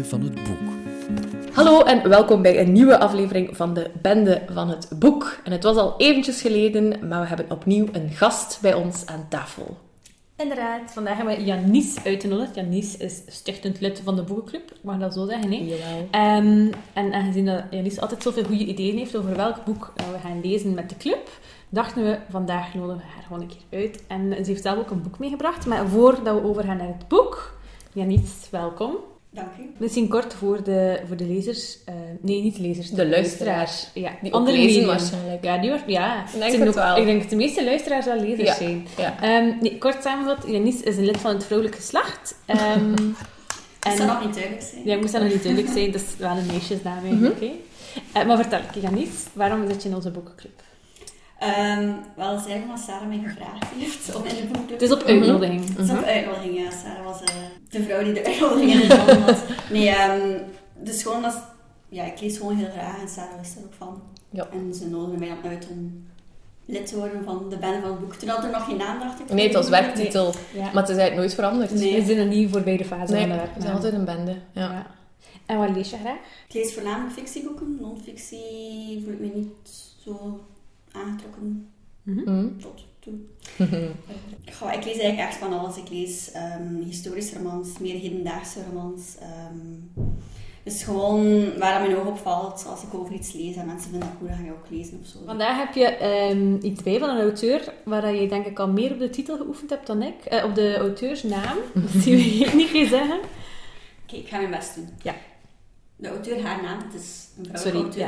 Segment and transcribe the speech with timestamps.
[0.00, 1.54] Bende van het Boek.
[1.54, 5.40] Hallo en welkom bij een nieuwe aflevering van de Bende van het Boek.
[5.44, 9.26] En het was al eventjes geleden, maar we hebben opnieuw een gast bij ons aan
[9.28, 9.76] tafel.
[10.36, 12.54] Inderdaad, vandaag hebben we Janice uitgenodigd.
[12.54, 15.52] Janice is stichtend lid van de boekenclub, ik mag dat zo zeggen.
[15.52, 15.56] Hè?
[15.56, 16.08] Jawel.
[16.10, 20.18] Ehm, en aangezien dat Janice altijd zoveel goede ideeën heeft over welk boek eh, we
[20.18, 21.28] gaan lezen met de club,
[21.68, 24.02] dachten we, vandaag nodigen we haar gewoon een keer uit.
[24.06, 25.66] En ze heeft zelf ook een boek meegebracht.
[25.66, 27.58] Maar voordat we overgaan naar het boek,
[27.92, 28.96] Janice, welkom.
[29.32, 29.70] Dank u.
[29.76, 33.86] Misschien kort voor de, voor de lezers, eh, nee, niet de lezers, De luisteraars.
[33.94, 34.86] Ja, Die andere lezen medium.
[34.86, 35.44] waarschijnlijk.
[35.44, 36.14] Ja, die wordt, ja.
[36.14, 36.96] denk Het zijn het ook- wel.
[36.96, 38.54] Ik denk dat de meeste luisteraars wel lezers Ja.
[38.54, 38.86] zijn.
[38.96, 39.22] Ja.
[39.22, 42.34] Ehm, nee, kort samengevat, Janice is een lid van het vrouwelijk geslacht.
[42.46, 42.94] Ehm,
[43.80, 44.82] Dat zou nog niet duidelijk zijn.
[44.84, 47.40] ja, ik moest dat nog niet duidelijk zijn, dat is wel een meisjesnaam eigenlijk.
[47.40, 47.50] hè.
[48.12, 50.62] Eh, maar vertel, Janice, waarom zit je in onze boekenclub?
[51.40, 55.02] Ehm, wel, eigenlijk omdat Sarah mij gevraagd heeft om in de boekclub Het is op
[55.02, 55.68] uitnodiging.
[55.68, 56.70] Het is op uitnodiging, ja.
[56.70, 57.34] Sarah was eh,
[57.70, 59.44] de vrouw die de uitnodiging in de handen had.
[59.70, 60.38] Nee, ehm,
[60.78, 61.34] dus gewoon als...
[61.88, 64.02] Ja, ik lees gewoon heel graag en Sarah wist er ook van.
[64.30, 64.48] Ja.
[64.52, 66.06] En ze nodigde mij dan uit om
[66.64, 68.14] lid te worden van de bende van het boek.
[68.14, 69.32] Toen had er nog geen naam, dacht ik.
[69.32, 70.62] Nee, het was werktitel, Ja.
[70.62, 71.70] maar het is eigenlijk nooit veranderd.
[71.74, 72.00] Nee.
[72.00, 74.36] We zijn nog niet voorbij de fase Nee, van de het is altijd een bende.
[74.52, 74.72] Ja.
[74.72, 74.86] Ja.
[75.46, 76.18] En wat lees je graag?
[76.48, 77.76] Ik lees voornamelijk fictieboeken.
[77.80, 80.40] Non-fictie voel ik me niet zo
[80.92, 81.68] aangetrokken
[82.02, 82.46] Mhm.
[82.60, 83.14] tot toe.
[84.58, 85.76] Goh, ik lees eigenlijk echt van alles.
[85.76, 89.16] Ik lees ehm, historische romans, meer hedendaagse romans.
[89.20, 90.08] ehm
[90.62, 93.90] dus gewoon waar dat mijn oog op valt als ik over iets lees en mensen
[93.90, 95.18] vinden dat goed, dan ga ik ook lezen of zo.
[95.26, 98.68] Vandaag heb je ehm, iets bij van een auteur waar dat je denk ik al
[98.68, 100.24] meer op de titel geoefend hebt dan ik.
[100.24, 101.56] Eh, op de auteursnaam.
[101.74, 103.18] Dat zie je niet gaan zeggen.
[104.02, 104.88] Oké, ik ga mijn best doen.
[105.02, 105.14] Ja.
[105.96, 108.06] De auteur, haar naam, het is een vrouwelijke Sorry, auteur,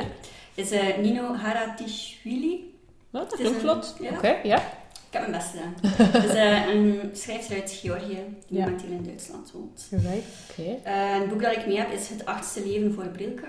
[0.55, 0.63] ja.
[0.63, 2.72] is eh, Nino Haratishvili.
[3.13, 3.95] Wat, dat een- vlot.
[3.99, 4.57] Ja, Oké, ja.
[4.57, 5.73] ik heb mijn best gedaan.
[6.11, 8.63] Het is eh, een schrijfster uit Georgië, die Ja.
[8.65, 9.87] momenteel in Duitsland woont.
[9.91, 10.23] Right.
[10.49, 10.69] Oké.
[10.83, 13.47] Eh, het boek dat ik mee heb is Het achtste leven voor Brilka.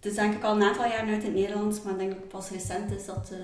[0.00, 2.10] Het is denk ik al een aantal jaren uit in het Nederlands, maar ik denk
[2.12, 3.38] het pas recent is dat, eh,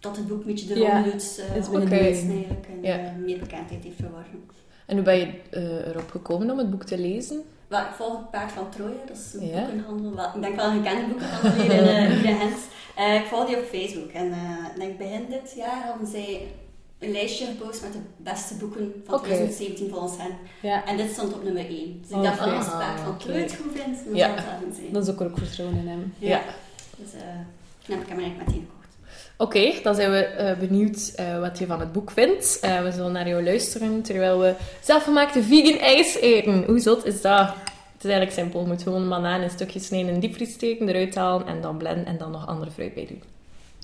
[0.00, 1.38] dat het boek een beetje de Ja, ronde doet.
[1.38, 4.40] eh, de- mensen eigenlijk en eh, meer bekendheid heeft verworven.
[4.86, 7.42] En hoe ben je eh, erop gekomen om het boek te lezen?
[7.72, 9.60] Wel, ik volg het Paard van Troje, dat is een Ja.
[9.64, 10.14] boekenhandel.
[10.14, 11.72] Wel, ik denk wel een gekende boekenhandel hier
[12.40, 12.52] in.
[12.96, 14.26] Eh, ik volg die op Facebook en
[14.74, 16.52] ik denk begin dit jaar hadden zij
[16.98, 19.24] een lijstje gepost met de beste boeken van Oké.
[19.24, 20.30] 2017 volgens hen.
[20.62, 21.98] Ja, En dit stond op nummer 1.
[22.00, 22.50] Dus ik Oh, dacht, oké.
[22.50, 24.26] als het Paard van Ah, Troje het goed vindt, dan Ja.
[24.26, 24.92] zal het goed zijn.
[24.92, 26.14] dat is ook ook vertrouwen in hem.
[26.18, 26.40] Ja.
[26.96, 27.10] Dus
[27.86, 28.81] heb ik hem eigenlijk meteen gekocht.
[29.42, 32.58] Oké, dan zijn we eh, benieuwd eh, wat je van het boek vindt.
[32.60, 36.64] Eh, we zullen naar jou luisteren terwijl we zelfgemaakte vegan ijs eten.
[36.64, 37.46] Hoe zot is dat?
[37.92, 38.60] Het is eigenlijk simpel.
[38.60, 41.60] Je moet gewoon een banaan in stukjes snijden, in de diepvries steken, eruit halen en
[41.60, 43.22] dan blenden en dan nog andere fruit bij doen.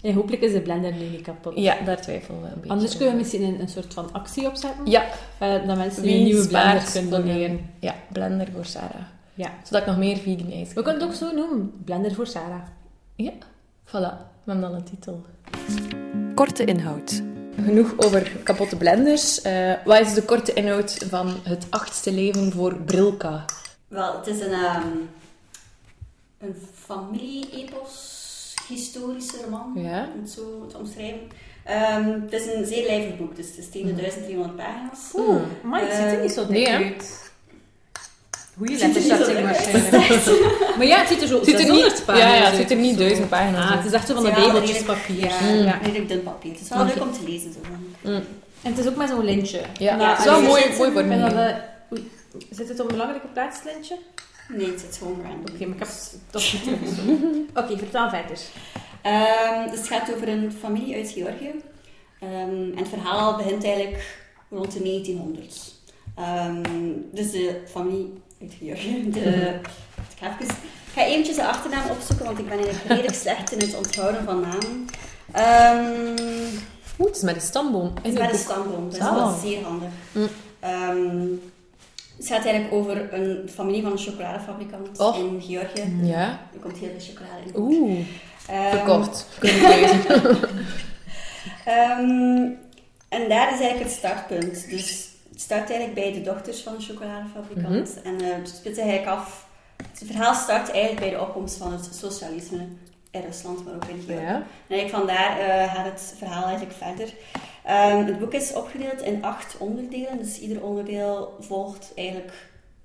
[0.02, 1.52] En hopelijk is de blender nu niet kapot.
[1.56, 4.46] Ja, daar twijfelen we een beetje Anders kunnen we misschien een, een soort van actie
[4.46, 4.86] opzetten.
[4.86, 5.04] Ja,
[5.38, 7.70] dat mensen wie een nieuwe blender kunnen doneren.
[7.78, 9.06] Ja, blender voor Sarah.
[9.34, 9.50] Ja.
[9.64, 11.72] Zodat ik nog meer vegan ijs We kan kunnen het ook zo noemen.
[11.84, 12.62] Blender voor Sarah.
[13.14, 13.32] Ja,
[13.86, 14.36] voilà.
[14.48, 15.24] We hebben dan een titel.
[16.34, 17.22] Korte inhoud.
[17.64, 19.42] Genoeg over kapotte blenders.
[19.42, 23.44] Eh, wat is de korte inhoud van het achtste leven voor Brilka?
[23.88, 24.86] Wel, het is een, ehm
[26.38, 30.08] een familie-epos, historische roman, Ja.
[30.14, 31.20] om het zo te omschrijven.
[31.64, 35.10] Ehm, het is een zeer lijvig boek, dus het is tegen de 1300 pagina's.
[35.14, 37.32] Oeh, maar het ziet er niet zo dik Nee, uit.
[38.58, 40.46] Goeie Het er letters, dat waarschijnlijk.
[40.78, 42.56] Maar ja, het ziet er zo Het ziet er 600 niet, pagina's ja, ja, het
[42.56, 43.78] ziet er niet duizend pagina's Ah, uit.
[43.78, 45.78] het is echt zo van de redelijk- Ja, Ja.
[45.82, 46.52] redelijk dun papier.
[46.52, 47.52] Het is wel leuk om te lezen.
[47.52, 47.58] Zo.
[48.02, 48.14] Mm.
[48.62, 49.60] En het is ook met zo'n lintje.
[49.78, 51.62] Ja, het is wel mooi, mooi voor mij.
[51.92, 52.10] Oei,
[52.50, 53.96] zit het op een belangrijke plaats, het lintje?
[54.48, 55.54] Nee, het zit gewoon random.
[55.54, 56.98] Oké, maar ik heb het toch niet.
[57.64, 58.38] Oké, vertel verder.
[59.02, 61.50] Ehm, dus het gaat over een familie uit Georgië.
[62.20, 64.16] Ehm, en het verhaal begint eigenlijk
[64.50, 65.72] rond de 1900.
[66.16, 66.62] Ehm,
[67.12, 69.10] dus de familie uit Georgië.
[69.12, 73.14] De, ik, ga even, ik ga eventjes de achternaam opzoeken, want ik ben eigenlijk redelijk
[73.14, 74.86] slecht in het onthouden van namen.
[75.32, 76.16] Ehm,
[76.98, 77.92] Oeh, het is met een stamboom.
[78.02, 79.22] het is met een stamboom, dat is Zalig.
[79.22, 79.88] wel zeer handig.
[80.12, 80.28] Mm.
[80.60, 81.26] Ehm,
[82.16, 85.16] het gaat eigenlijk over een familie van een chocoladefabrikant Oh.
[85.18, 85.96] in Georgië.
[86.02, 86.28] Ja.
[86.52, 87.60] Er komt heel veel chocolade in.
[87.60, 87.98] Oeh,
[88.48, 89.26] Ehm, verkocht.
[89.38, 90.48] Kunnen we lezen.
[93.08, 94.70] En daar is eigenlijk het startpunt.
[94.70, 95.07] Dus
[95.38, 97.96] het start eigenlijk bij de dochters van een chocoladefabrikant.
[97.96, 98.06] Mhm.
[98.06, 99.46] En eh, het speelt eigenlijk af...
[99.76, 102.66] Het verhaal start eigenlijk bij de opkomst van het socialisme
[103.10, 104.24] in Rusland, maar ook in Georgië.
[104.24, 104.34] Ja.
[104.34, 107.14] En eigenlijk vandaar eh, gaat het verhaal eigenlijk verder.
[107.64, 110.18] Ehm, het boek is opgedeeld in acht onderdelen.
[110.18, 112.32] Dus ieder onderdeel volgt eigenlijk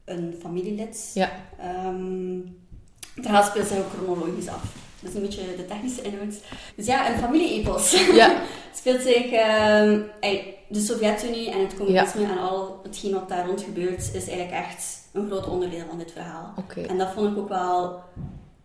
[0.06, 1.12] een familielid.
[1.14, 1.32] Ja.
[1.60, 2.36] Ehm,
[3.16, 4.64] het verhaal speelt zich ook chronologisch af.
[5.00, 6.36] Dat is een beetje de technische inhoud.
[6.76, 7.92] Dus ja, een familie-epos.
[8.14, 8.30] Ja.
[8.70, 9.32] Het speelt zich...
[10.20, 14.52] ey, de Sovjet-Unie en het communisme en al hetgeen wat daar rond gebeurt, is eigenlijk
[14.52, 16.54] echt een groot onderdeel van dit verhaal.
[16.88, 18.00] En dat vond ik ook wel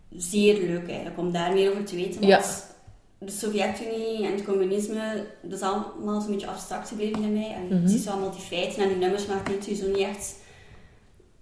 [0.09, 2.27] zeer leuk eigenlijk, om daar meer over te weten.
[2.27, 2.37] Ja.
[2.37, 7.53] Want de Sovjet-Unie en het communisme, dat is allemaal zo'n beetje abstract gebleven bij mij.
[7.53, 9.87] En je ziet zo allemaal die feiten en die nummers, maar je kunt je zo
[9.87, 10.35] niet echt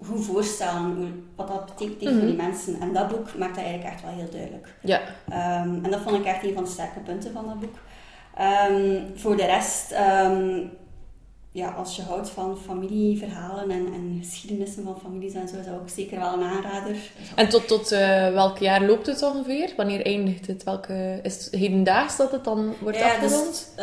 [0.02, 2.18] goed voorstellen hoe, wat dat betekent Mhm.
[2.18, 2.80] voor die mensen.
[2.80, 4.74] En dat boek maakt dat eigenlijk echt wel heel duidelijk.
[4.82, 5.02] Ja.
[5.30, 7.76] Ehm, en dat vond ik echt een van de sterke punten van dat boek.
[8.38, 10.60] Ehm, voor de rest, ehm,
[11.52, 15.74] ja, als je houdt van familieverhalen en, en geschiedenissen van families en zo, is dat
[15.74, 16.96] ook zeker wel een aanrader.
[17.36, 19.74] En tot, tot eh, welk jaar loopt het ongeveer?
[19.78, 20.64] Wanneer eindigt het?
[20.64, 23.74] Welke, is het hedendaags dat het dan wordt Ja, dus, afgerond?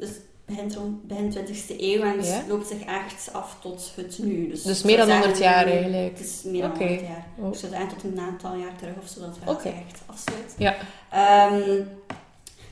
[0.00, 0.10] dus
[0.46, 2.42] begin, rond, begin 20e eeuw en Ja.
[2.48, 4.48] loopt zich echt af tot het nu.
[4.48, 6.18] Dus, Dus meer dan 100 zeggen, jaar eigenlijk.
[6.18, 6.84] Het is meer dan Oké.
[6.86, 7.26] 100 jaar.
[7.38, 7.52] Oh.
[7.52, 10.54] Zou zeggen tot een aantal jaar terug of zo dat zich echt afsluit.
[10.58, 10.74] Ja.
[11.10, 11.86] Het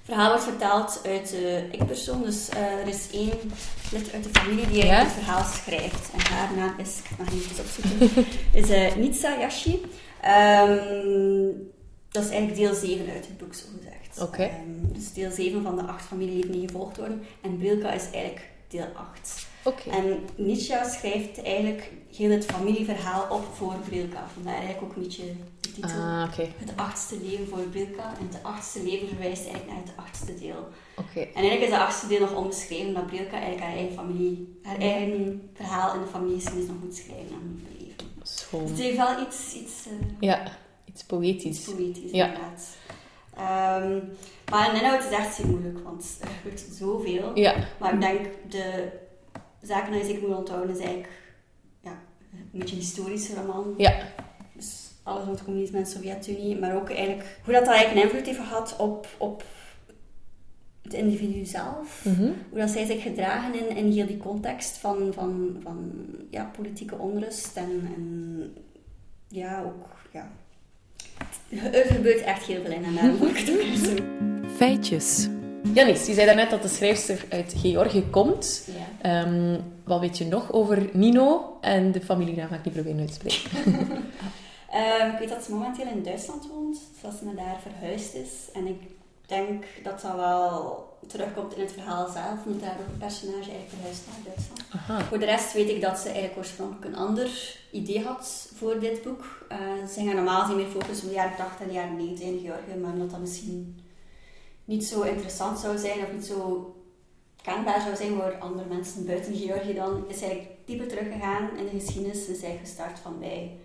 [0.05, 2.23] verhaal wordt vertaald uit de ik-persoon.
[2.23, 3.39] Dus eh, er is één
[3.93, 4.99] lid uit de familie die Ja?
[4.99, 6.11] het verhaal schrijft.
[6.13, 8.27] En haar naam is, ik mag niet eens opzoeken,
[8.63, 9.81] is eh Nitsa Yashi.
[10.21, 11.51] Ehm,
[12.11, 14.29] dat is eigenlijk deel 7 uit het boek, zo gezegd.
[14.29, 14.43] Oké.
[14.43, 17.23] Ehm, dus deel 7 van de acht familieleden die gevolgd worden.
[17.41, 19.47] En Brilka is eigenlijk deel 8.
[19.63, 19.91] Oké.
[19.91, 24.27] En Nietzsche schrijft eigenlijk heel het familieverhaal op voor Brilka.
[24.35, 25.33] Vandaar eigenlijk ook Nietzsche
[25.75, 26.01] titel.
[26.01, 26.37] Ah.
[26.37, 28.15] Het achtste leven voor Brilka.
[28.21, 30.69] En het achtste leven verwijst eigenlijk naar het achtste deel.
[31.15, 34.79] En eigenlijk is het achtste deel nog onbeschreven, omdat Brilka eigenlijk haar eigen familie, haar
[34.79, 38.07] eigen verhaal in de familiegeschiedenis nog moet schrijven en moet beleven.
[38.23, 38.61] Schoon.
[38.61, 40.53] Dus het heeft wel iets, iets, eh, Ja, iets
[40.85, 41.61] iets poëtisch.
[41.61, 42.27] poëtisch Ja.
[42.27, 42.77] inderdaad.
[43.37, 43.99] Ehm,
[44.51, 47.31] maar in inhoud is echt heel moeilijk, want er gebeurt zoveel.
[47.39, 47.55] Ja.
[47.79, 48.89] Maar ik denk, de
[49.63, 51.13] zaken die ik moet onthouden is eigenlijk
[51.81, 53.75] ja, een beetje een historische roman.
[53.77, 54.13] Ja.
[55.05, 58.11] Alles rond het communisme en de Sovjet-Unie, maar ook eigenlijk hoe dat, dat eigenlijk een
[58.11, 59.45] invloed heeft gehad op, op
[60.83, 62.05] het individu zelf.
[62.05, 62.31] Mhm.
[62.51, 65.93] Hoe dat zij zich gedragen in, in heel die context van, van, van
[66.31, 68.55] ja, politieke onrust en, en
[69.29, 69.87] ja, ook...
[70.13, 70.31] Ja.
[71.73, 74.05] Er gebeurt echt heel veel in en daarom vond ik het ook zo.
[74.57, 75.29] Feitjes.
[75.73, 78.69] Janis, je zei daarnet dat de schrijfster uit Georgië komt.
[78.77, 79.23] Ja.
[79.23, 83.09] Ehm, wat weet je nog over Nino en de familienaam ga ik niet proberen uit
[83.09, 83.87] te spreken?
[84.75, 88.33] Ehm, ik weet dat ze momenteel in Duitsland woont, dat ze naar daar verhuisd is.
[88.53, 88.81] En ik
[89.27, 93.69] denk dat dat wel terugkomt in het verhaal zelf, omdat daar ook een personage eigenlijk
[93.69, 94.65] verhuisd naar Duitsland.
[94.71, 95.05] Aha.
[95.05, 99.03] Voor de rest weet ik dat ze eigenlijk oorspronkelijk een ander idee had voor dit
[99.03, 99.47] boek.
[99.49, 99.59] Eh,
[99.93, 102.41] ze gaan normaal gezien meer focussen op de jaren 80 en de jaren 90 in
[102.45, 103.83] Georgië, maar omdat dat misschien
[104.65, 106.75] niet zo interessant zou zijn of niet zo
[107.43, 111.65] kenbaar zou zijn voor andere mensen buiten Georgië dan, is hij eigenlijk dieper teruggegaan in
[111.65, 113.59] de geschiedenis en is hij gestart van bij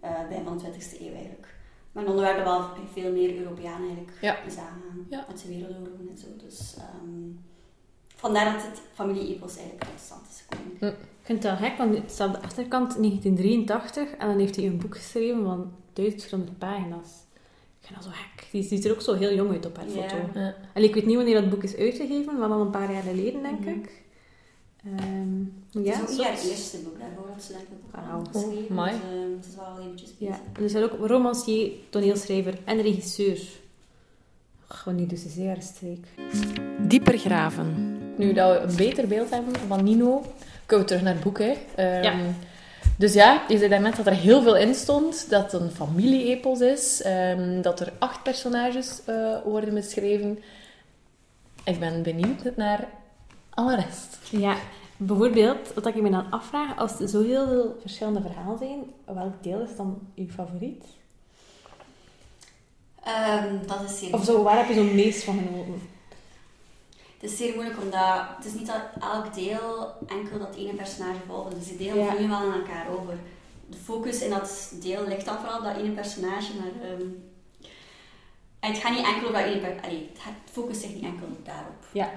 [0.00, 1.54] eh begin van de 20e eeuw eigenlijk.
[1.92, 4.36] Maar dan werden wel veel meer Europeanen eigenlijk Ja.
[4.50, 5.24] zagen Ja.
[5.28, 6.26] met de wereldoorlogen en zo.
[6.46, 7.30] Dus ehm,
[8.16, 10.98] vandaar dat het familie-epos eigenlijk tot stand is gekomen.
[11.00, 14.56] Ik vind het wel gek, want het staat op de achterkant 1983 en dan heeft
[14.56, 17.08] hij een boek geschreven van 1400 pagina's.
[17.80, 18.48] Ik vind dat zo gek.
[18.52, 20.08] Die ziet er ook zo heel jong uit op haar Ja.
[20.08, 20.38] foto.
[20.40, 20.54] Ja.
[20.74, 23.42] En ik weet niet wanneer dat boek is uitgegeven, maar al een paar jaar geleden,
[23.42, 23.68] denk Mhm.
[23.68, 24.02] ik.
[24.84, 25.38] Ehm,
[25.72, 28.18] Het ja, is ook haar eerste boek, daarvoor had ze denk ik ook Wauw.
[28.18, 28.64] al geschreven.
[28.64, 28.90] Oh, amai.
[28.92, 30.34] dus, ehm, het is wel eventjes bezig.
[30.34, 33.38] Ja, en er zijn ook romancier, toneelschrijver en regisseur.
[34.68, 36.06] Gewoon niet dus zeer haar streek.
[36.88, 37.98] Dieper graven.
[38.16, 40.22] Nu dat we een beter beeld hebben van Nino,
[40.66, 41.38] kunnen we terug naar het boek.
[41.38, 41.52] Hè.
[41.76, 42.14] Ehm, Ja.
[42.98, 46.60] Dus ja, je zei daarnet dat er heel veel in stond, dat het een familie-epos
[46.60, 50.38] is, ehm, dat er acht personages eh, worden beschreven.
[51.64, 52.88] Ik ben benieuwd naar
[53.50, 54.18] alle rest.
[54.30, 54.56] Ja,
[54.96, 59.42] bijvoorbeeld, wat ik me dan afvraag, als er zo heel veel verschillende verhalen zijn, welk
[59.42, 60.84] deel is dan uw favoriet?
[63.04, 65.88] Ehm, dat is zeer Of zo, waar heb je zo het meest van genoten?
[67.20, 71.18] Het is zeer moeilijk omdat het is niet dat elk deel enkel dat ene personage
[71.26, 71.54] volgt.
[71.54, 72.10] Dus die delen Ja.
[72.10, 73.18] vloeien wel aan elkaar over.
[73.68, 77.06] De focus in dat deel ligt dan vooral op dat ene personage, maar ehm,
[78.60, 79.96] het gaat niet enkel op dat ene personage.
[80.18, 81.84] Het focust zich niet enkel daarop.
[81.92, 82.10] Ja.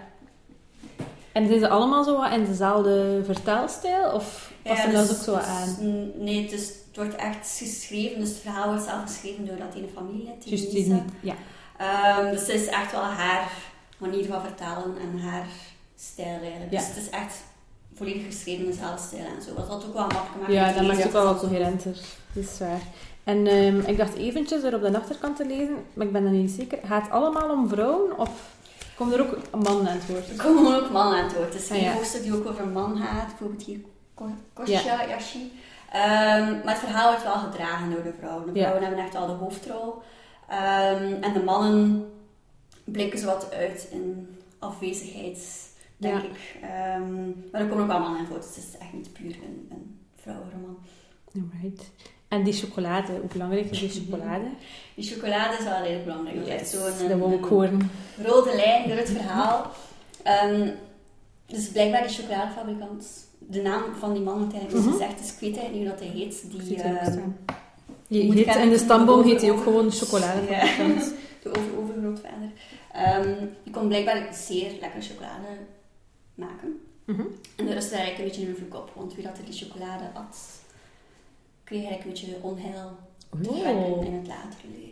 [1.34, 4.12] En zijn ze allemaal zo wat in dezelfde vertelstijl?
[4.12, 6.12] Of passen Ja, dat dus- ook zo dus- aan?
[6.16, 9.76] Nee, het, is, het wordt echt geschreven, dus het verhaal wordt zelf geschreven door dat
[9.76, 10.44] ene familielid.
[10.46, 11.02] Juist, die.
[11.20, 11.36] Ja.
[11.78, 13.52] Ehm, dus het is echt wel haar
[13.98, 15.46] manier van vertalen en haar
[15.96, 16.72] stijl eigenlijk.
[16.72, 16.80] Ja.
[16.80, 17.36] Dus het is echt
[17.96, 19.54] volledig geschreven in dezelfde stijl en zo.
[19.54, 20.54] Wat dat ook wel makkelijk maakt.
[20.54, 21.98] Ja, dat maakt het ook wel wat coherenter.
[22.34, 22.82] Dat is waar.
[23.24, 26.32] En ehm, ik dacht eventjes er op de achterkant te lezen, maar ik ben er
[26.32, 26.80] niet zeker.
[26.84, 28.30] Gaat het allemaal om vrouwen of
[28.96, 30.30] komt er ook een man aan het woord?
[30.30, 31.54] Er komen ook mannen aan het woord.
[31.54, 31.94] Het is Ah, een ja.
[31.94, 33.28] hoofdstuk die ook over een man gaat.
[33.28, 33.80] Bijvoorbeeld hier
[34.14, 35.52] Ko- Kostja Yashi.
[35.92, 38.54] Ehm, maar het verhaal wordt wel gedragen door de vrouwen.
[38.54, 40.02] De vrouwen hebben echt wel de hoofdrol.
[40.50, 42.12] Ehm, en de mannen
[42.84, 46.28] blinken zo wat uit in afwezigheid, denk Ja.
[46.30, 46.58] ik.
[46.62, 49.36] Ehm, maar er komen ook wel mannen in voor, dus het is echt niet puur
[49.44, 50.78] een, een vrouwenroman.
[51.36, 51.92] Alright.
[52.34, 54.44] En die chocolade, hoe belangrijk is die chocolade?
[54.96, 56.38] Die chocolade is wel heel belangrijk.
[56.38, 57.90] Dat is echt zo'n dat ik horen.
[58.24, 59.72] rode lijn door het verhaal.
[60.24, 60.70] Ehm,
[61.46, 64.94] dus blijkbaar die chocoladefabrikant, de naam van die man wordt eigenlijk Mhm.
[64.94, 66.52] gezegd, dus ik weet eigenlijk niet hoe dat hij heet.
[66.68, 70.42] Die, erop ehm, moet heet, in de stamboom de heet hij ook over- gewoon chocolade.
[70.50, 70.66] Ja.
[71.44, 72.50] de over-overgrootvader.
[72.94, 75.48] Ehm die kon blijkbaar zeer lekkere chocolade
[76.36, 76.80] maken.
[77.06, 77.22] Mhm.
[77.56, 79.54] En daar is er eigenlijk een beetje een vloek op, want wie dat er die
[79.54, 80.38] chocolade at,
[81.64, 82.92] kreeg eigenlijk een beetje onheil
[83.30, 84.92] verwerken in het latere leven.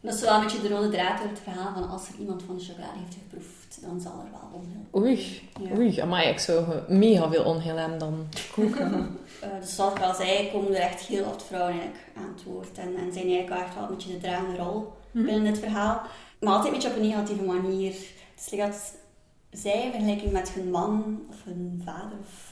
[0.00, 2.42] Dat is wel een beetje de rode draad door het verhaal van als er iemand
[2.42, 5.76] van de chocolade heeft geproefd, dan zal er wel onheil Oei, Ja.
[5.76, 8.26] oei, amai, ik zou mega veel onheil hebben dan.
[9.40, 12.44] Eh, dus zoals ik al zei, komen er echt heel wat vrouwen eigenlijk aan het
[12.44, 12.78] woord.
[12.78, 15.24] En, en zijn eigenlijk wel echt wel een beetje de dragende rol Mhm.
[15.24, 16.00] binnen dit verhaal.
[16.40, 17.90] Maar altijd een beetje op een negatieve manier.
[17.92, 18.92] Het is like dat
[19.50, 22.47] zij in vergelijking met hun man of hun vader of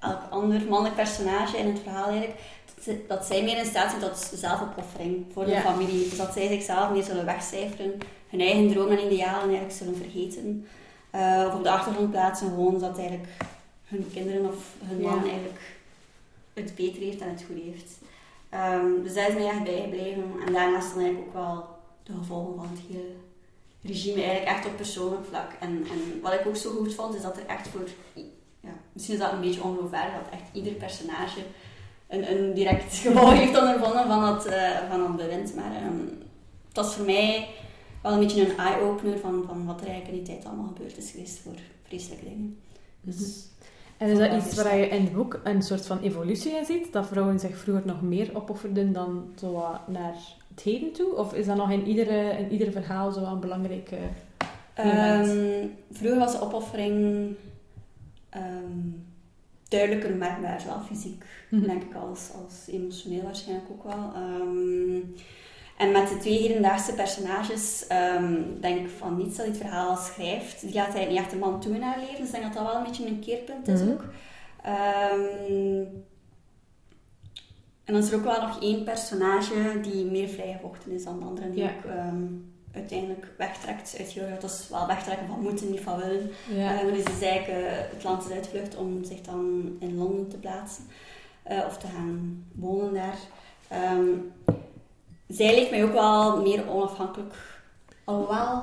[0.00, 2.38] elk ander mannelijk personage in het verhaal eigenlijk,
[2.84, 5.60] dat, dat zij meer in staat zijn tot zelfopoffering voor de Ja.
[5.60, 6.08] familie.
[6.08, 10.66] Dus dat zij zichzelf meer zullen wegcijferen, hun eigen dromen en idealen eigenlijk zullen vergeten.
[11.10, 13.28] Eh, of op de achtergrond plaatsen, gewoon zodat eigenlijk
[13.84, 15.30] hun kinderen of hun man Ja.
[15.30, 15.76] eigenlijk
[16.54, 17.90] het beter heeft en het goed heeft.
[18.48, 20.22] Ehm, dus dat is mij echt bijgebleven.
[20.46, 21.66] En daarnaast dan eigenlijk ook wel
[22.02, 23.12] de gevolgen van het hele
[23.82, 25.50] regime, eigenlijk echt op persoonlijk vlak.
[25.60, 27.88] En, en wat ik ook zo goed vond, is dat er echt voor...
[28.98, 31.40] Misschien is dat een beetje ongeloofwaardig, dat echt ieder personage
[32.08, 35.54] een, een direct gevolg heeft ondervonden van dat, eh, van dat bewind.
[35.54, 36.26] Maar ehm
[36.78, 37.48] dat is voor mij
[38.02, 40.96] wel een beetje een eye-opener van, van wat er eigenlijk in die tijd allemaal gebeurd
[40.96, 42.58] is geweest voor vreselijke dingen.
[43.00, 43.46] Dus...
[43.96, 46.92] En is dat iets waar je in het boek een soort van evolutie in ziet?
[46.92, 50.14] Dat vrouwen zich vroeger nog meer opofferden dan zo naar
[50.48, 51.16] het heden toe?
[51.16, 53.96] Of is dat nog in, iedere, in ieder verhaal zo een belangrijke...
[54.74, 57.26] Ehm, vroeger was de opoffering
[58.28, 58.80] ehm,
[59.68, 61.62] duidelijker merkbaar, zowel fysiek, Mhm.
[61.66, 64.12] denk ik, als, als emotioneel waarschijnlijk ook wel.
[64.14, 65.00] Ehm,
[65.78, 70.60] en met de twee hedendaagse personages ehm, denk ik van niets dat dit verhaal schrijft.
[70.60, 72.52] Die gaat hij niet echt een man toe in haar leven, dus ik denk dat
[72.52, 73.90] dat wel een beetje een keerpunt is Mhm.
[73.90, 74.04] ook.
[77.84, 81.24] En dan is er ook wel nog één personage die meer vrijgevochten is dan de
[81.26, 81.68] andere, die Ja.
[81.70, 81.84] ook
[82.74, 84.36] uiteindelijk wegtrekt uit Georgia.
[84.40, 86.30] Dat is wel wegtrekken van moeten, niet van willen.
[86.48, 86.72] Ja.
[86.72, 90.84] Maar dus is eigenlijk het land is uitvlucht om zich dan in Londen te plaatsen.
[91.42, 93.16] eh, of te gaan wonen daar.
[93.68, 94.08] Ehm,
[95.28, 97.34] zij leek mij ook wel meer onafhankelijk.
[98.04, 98.62] Alhoewel,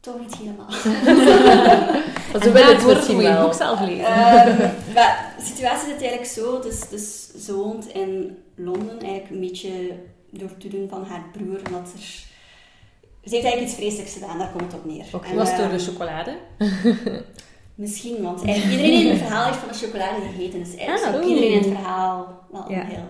[0.00, 0.68] toch niet helemaal.
[2.32, 3.42] Dat En ze willen het misschien wel.
[3.44, 4.04] boek zelf lezen.
[4.04, 4.58] Ehm,
[4.94, 6.60] maar de situatie zit eigenlijk zo.
[6.60, 9.92] Dus, dus ze woont in Londen eigenlijk een beetje
[10.30, 11.60] door het doen van haar broer.
[11.66, 12.28] Omdat er...
[13.24, 15.04] Ze heeft eigenlijk iets vreselijks gedaan, daar komt het op neer.
[15.12, 15.28] Oké.
[15.28, 16.36] En, was door ehm, de chocolade.
[17.74, 20.58] Misschien, want iedereen in het verhaal heeft van de chocolade gegeten.
[20.58, 21.26] Dus eigenlijk Ah, zou oeh.
[21.28, 22.84] iedereen in het verhaal wel Ja.
[22.84, 23.08] heel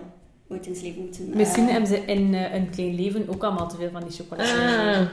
[0.49, 1.29] ooit in zijn leven moeten...
[1.31, 4.11] eh, Misschien hebben ze in eh, een klein leven ook allemaal te veel van die
[4.11, 4.49] chocolade.
[4.51, 5.07] Ah, ja.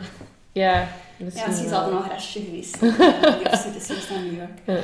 [0.52, 1.80] Ja, Misschien misschien is wel.
[1.84, 2.74] dat nog een restje geweest.
[2.82, 2.98] eh,
[3.38, 4.58] Die is geweest naar New York.
[4.66, 4.82] Ja.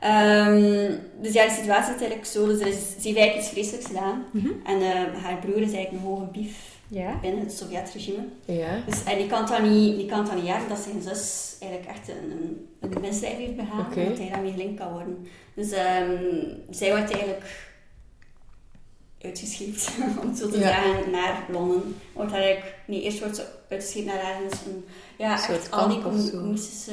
[0.00, 0.92] Ehm,
[1.22, 2.46] dus ja, de situatie is eigenlijk zo.
[2.46, 4.24] Dus er is, ze heeft eigenlijk iets vreselijks gedaan.
[4.32, 4.48] Mhm.
[4.64, 6.56] En eh, haar broer is eigenlijk een hoge bief
[6.94, 7.18] Ja.
[7.20, 8.24] binnen het Sovjetregime.
[8.44, 8.82] Ja.
[8.86, 11.90] Dus, en die kan dan niet, die kan dan niet jagen dat zijn zus eigenlijk
[11.90, 13.86] echt een, een, een misdrijf heeft begaan.
[13.90, 14.04] Oké.
[14.08, 15.26] Dat hij daarmee gelinkt kan worden.
[15.54, 16.14] Dus ehm,
[16.70, 17.72] zij wordt eigenlijk
[19.22, 19.90] uitgescheept,
[20.22, 20.66] om het zo te Ja.
[20.66, 21.96] zeggen, naar Londen.
[22.12, 24.84] Wordt haar eigenlijk, nee, eerst wordt ze uitgescheept naar ergens een,
[25.18, 26.92] ja, Een soort echt al die communistische...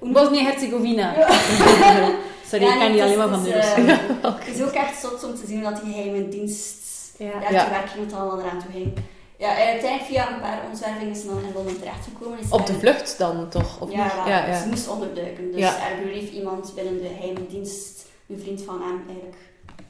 [0.12, 1.14] Bosnië-Herzegovina.
[2.48, 3.86] Sorry, Ja, ik die het alleen maar van de is, Russen.
[4.22, 6.85] Het is ook echt zot om te zien dat die geheime dienst
[7.18, 7.30] Ja.
[7.40, 7.70] daar Ja.
[7.70, 8.92] werk ging, wat allemaal eraan toe ging.
[9.38, 12.38] Ja, en uiteindelijk via een paar omzwervingen is dan in Londen terechtgekomen.
[12.38, 13.80] Is Op de vlucht dan toch?
[13.80, 14.14] Of ja, niet?
[14.14, 14.60] wel, ja, ja.
[14.60, 15.52] ze moest onderduiken.
[15.52, 15.60] Dus
[16.00, 19.36] broer heeft iemand binnen de geheime dienst, een vriend van hem, eigenlijk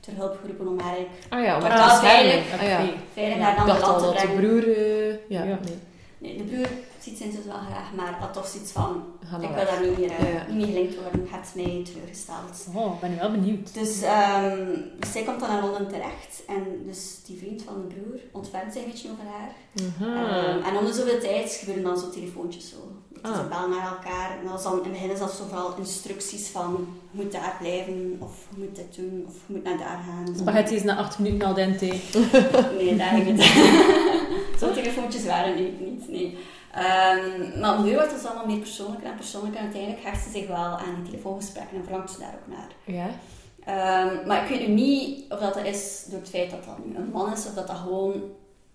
[0.00, 2.44] ter hulp geroepen om haar eigenlijk Ah ja, om Maar haar te beschermen.
[2.44, 2.60] veilig.
[2.60, 2.92] Ah, ja.
[3.12, 4.60] Veilig dacht al land te dat de brengen.
[4.60, 4.76] broer...
[4.76, 5.58] eh, ja, Ja.
[5.64, 5.78] nee.
[6.18, 6.68] Nee, de broer
[7.06, 9.02] ziet zijn zus wel graag, maar had toch zoiets van,
[9.40, 10.52] ik wil daar niet meer, eh, Ja, ja.
[10.54, 12.66] niet gelinkt worden, je hebt mij teleurgesteld.
[12.74, 13.74] Oh, ik ben nu wel benieuwd.
[13.74, 14.66] Dus, ehm,
[14.98, 18.72] dus zij komt dan naar Londen terecht en dus die vriend van de broer ontfermt
[18.72, 19.52] zich een beetje over haar.
[20.00, 22.76] Ehm, en om de zoveel tijd gebeuren dan zo telefoontjes zo.
[23.24, 23.48] Ze Ah.
[23.48, 26.46] bellen naar elkaar en dat is dan, in het begin is dat zo vooral instructies
[26.48, 30.00] van je moet daar blijven, of je moet dit doen, of je moet naar daar
[30.06, 30.36] gaan.
[30.38, 31.86] Spaghetti is na acht minuten al dente.
[32.78, 33.44] Nee, daar ging het.
[34.60, 36.38] Zo'n telefoontjes waren nu niet, nee.
[36.76, 39.58] Ehm, maar duur wordt het dus allemaal meer persoonlijker en persoonlijker.
[39.58, 42.70] En uiteindelijk hecht ze zich wel aan die telefoongesprekken en verlangt ze daar ook naar.
[42.84, 43.08] Ja.
[43.64, 46.84] Ehm, maar ik weet nu niet of dat, dat is door het feit dat dat
[46.84, 48.22] nu een man is, of dat dat gewoon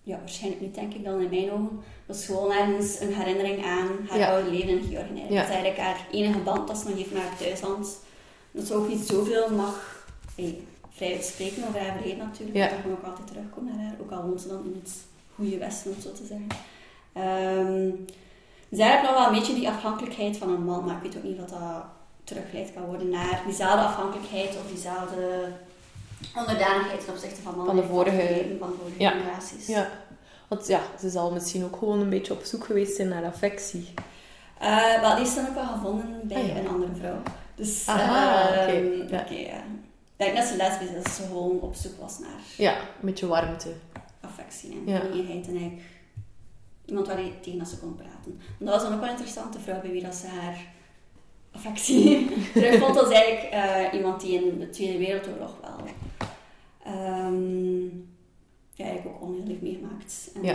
[0.02, 1.80] ja, waarschijnlijk niet denk ik dan in mijn ogen.
[2.06, 4.30] Dat is gewoon ergens een herinnering aan haar Ja.
[4.32, 5.22] oude leven in Georgië.
[5.28, 5.40] Ja.
[5.40, 7.98] Dat is eigenlijk haar enige band dat ze nog heeft met haar thuisland.
[8.50, 10.06] Dat ze ook niet zoveel mag
[10.36, 12.56] hey, vrij uitspreken over haar verleden natuurlijk.
[12.56, 12.68] Ja.
[12.68, 13.94] Dat ook altijd terugkomt naar haar.
[14.00, 14.92] Ook al woont ze dan in het
[15.34, 16.46] goede Westen, om het zo te zeggen.
[17.12, 17.90] Ehm
[18.70, 21.22] zij heeft nog wel een beetje die afhankelijkheid van een man, maar ik weet ook
[21.22, 21.84] niet of dat
[22.24, 25.48] teruggeleid kan worden naar diezelfde afhankelijkheid of diezelfde
[26.36, 29.10] onderdanigheid ten opzichte van mannen Van de vorige- van, Ja.
[29.10, 29.66] generaties.
[29.66, 29.88] Ja.
[30.48, 33.94] Want ja, ze zal misschien ook gewoon een beetje op zoek geweest zijn naar affectie.
[34.58, 36.54] Eh, wel, die is dan ook wel gevonden bij Ah, ja.
[36.56, 37.22] een andere vrouw.
[37.54, 38.72] Dus, Aha, ehm, oké,
[39.16, 39.20] ja.
[39.20, 39.56] oké, ja.
[40.16, 42.80] Ik denk dat ze lesbisch is, dat ze gewoon op zoek was naar Ja, een
[43.00, 43.68] beetje warmte.
[44.20, 44.98] affectie en Ja.
[44.98, 45.82] genegenheid en eigenlijk
[46.84, 48.40] iemand waar je tegen dat ze kon praten.
[48.58, 50.66] En dat was dan ook wel een interessante vrouw bij wie dat ze haar
[51.52, 52.94] affectie terugvond.
[52.94, 55.76] Dat is eigenlijk eh, iemand die in de Tweede Wereldoorlog wel
[56.84, 57.84] ehm,
[58.74, 60.30] ja, eigenlijk ook heeft meegemaakt.
[60.34, 60.54] En Ja.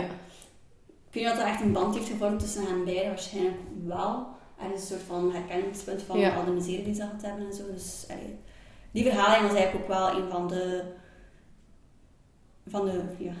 [1.08, 4.26] Ik weet niet of er echt een band heeft gevormd tussen hen beiden, waarschijnlijk wel.
[4.56, 6.36] Er is een soort van herkenningspunt van Ja.
[6.36, 7.62] al de misère die ze gehad hebben en zo.
[7.72, 8.38] Dus allee,
[8.90, 10.82] die verhaling was eigenlijk ook wel een van de...
[12.66, 13.32] Van de ja.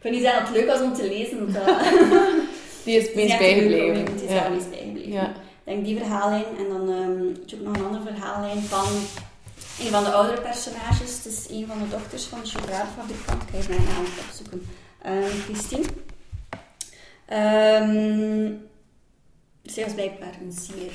[0.00, 1.66] Ik wil niet dat het leuk was om te lezen, dat...
[2.84, 4.04] Die is het meest bijgebleven.
[4.04, 4.48] Het is Ja.
[4.48, 5.10] meest bijgebleven.
[5.12, 5.28] Ja.
[5.28, 8.86] Ik denk die verhaallijn en dan ehm heb je ook nog een andere verhaallijn van
[9.80, 11.16] een van de oudere personages.
[11.16, 13.42] Het is een van de dochters van de chocoladefabrikant.
[13.42, 14.66] Ik ga even mijn naam opzoeken.
[15.02, 15.84] Ehm Christine.
[17.26, 18.52] Ehm
[19.62, 20.92] zij was blijkbaar een zeer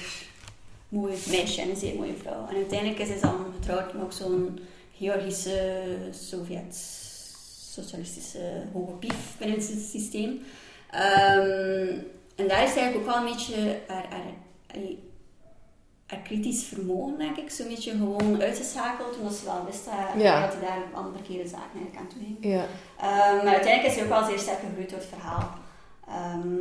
[0.90, 2.48] mooi meisje en een zeer mooie vrouw.
[2.50, 4.60] En uiteindelijk is zij dan getrouwd met ook zo'n
[4.98, 5.82] Georgische,
[7.76, 10.42] Sovjet-socialistische hoge pief binnen het systeem.
[10.92, 11.98] Ehm,
[12.36, 14.34] en daar is eigenlijk ook wel een beetje haar, haar,
[14.76, 15.12] allee,
[16.08, 20.42] haar kritisch vermogen, denk ik, zo'n beetje gewoon uitgeschakeld, omdat ze wel wist dat, Ja.
[20.42, 22.38] dat hij daar aan verkeerde zaken eigenlijk aan toe ging.
[22.40, 22.66] Ja.
[23.00, 25.50] Ehm, maar uiteindelijk is hij ook wel zeer sterk gegroeid door het verhaal.
[26.08, 26.58] Ehm,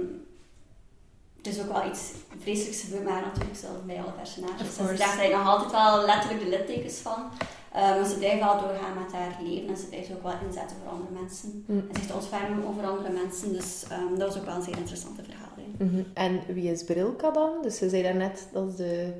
[1.37, 4.77] het is ook wel iets vreselijks gebeurd met haar natuurlijk, zelfs bij alle personages.
[4.77, 7.31] Dus daar zijn nog altijd wel letterlijk de littekens van.
[7.75, 10.77] Ehm, maar ze blijft wel doorgaan met haar leven en ze blijft ook wel inzetten
[10.83, 11.65] voor andere mensen.
[11.67, 11.73] Hm.
[11.73, 13.53] En zich ontfermen over andere mensen.
[13.53, 15.79] Dus ehm, dat was ook wel een zeer interessante verhaling.
[15.79, 16.03] Mhm.
[16.15, 17.51] En wie is Brilka dan?
[17.63, 19.13] Dus ze zei daarnet, dat is de...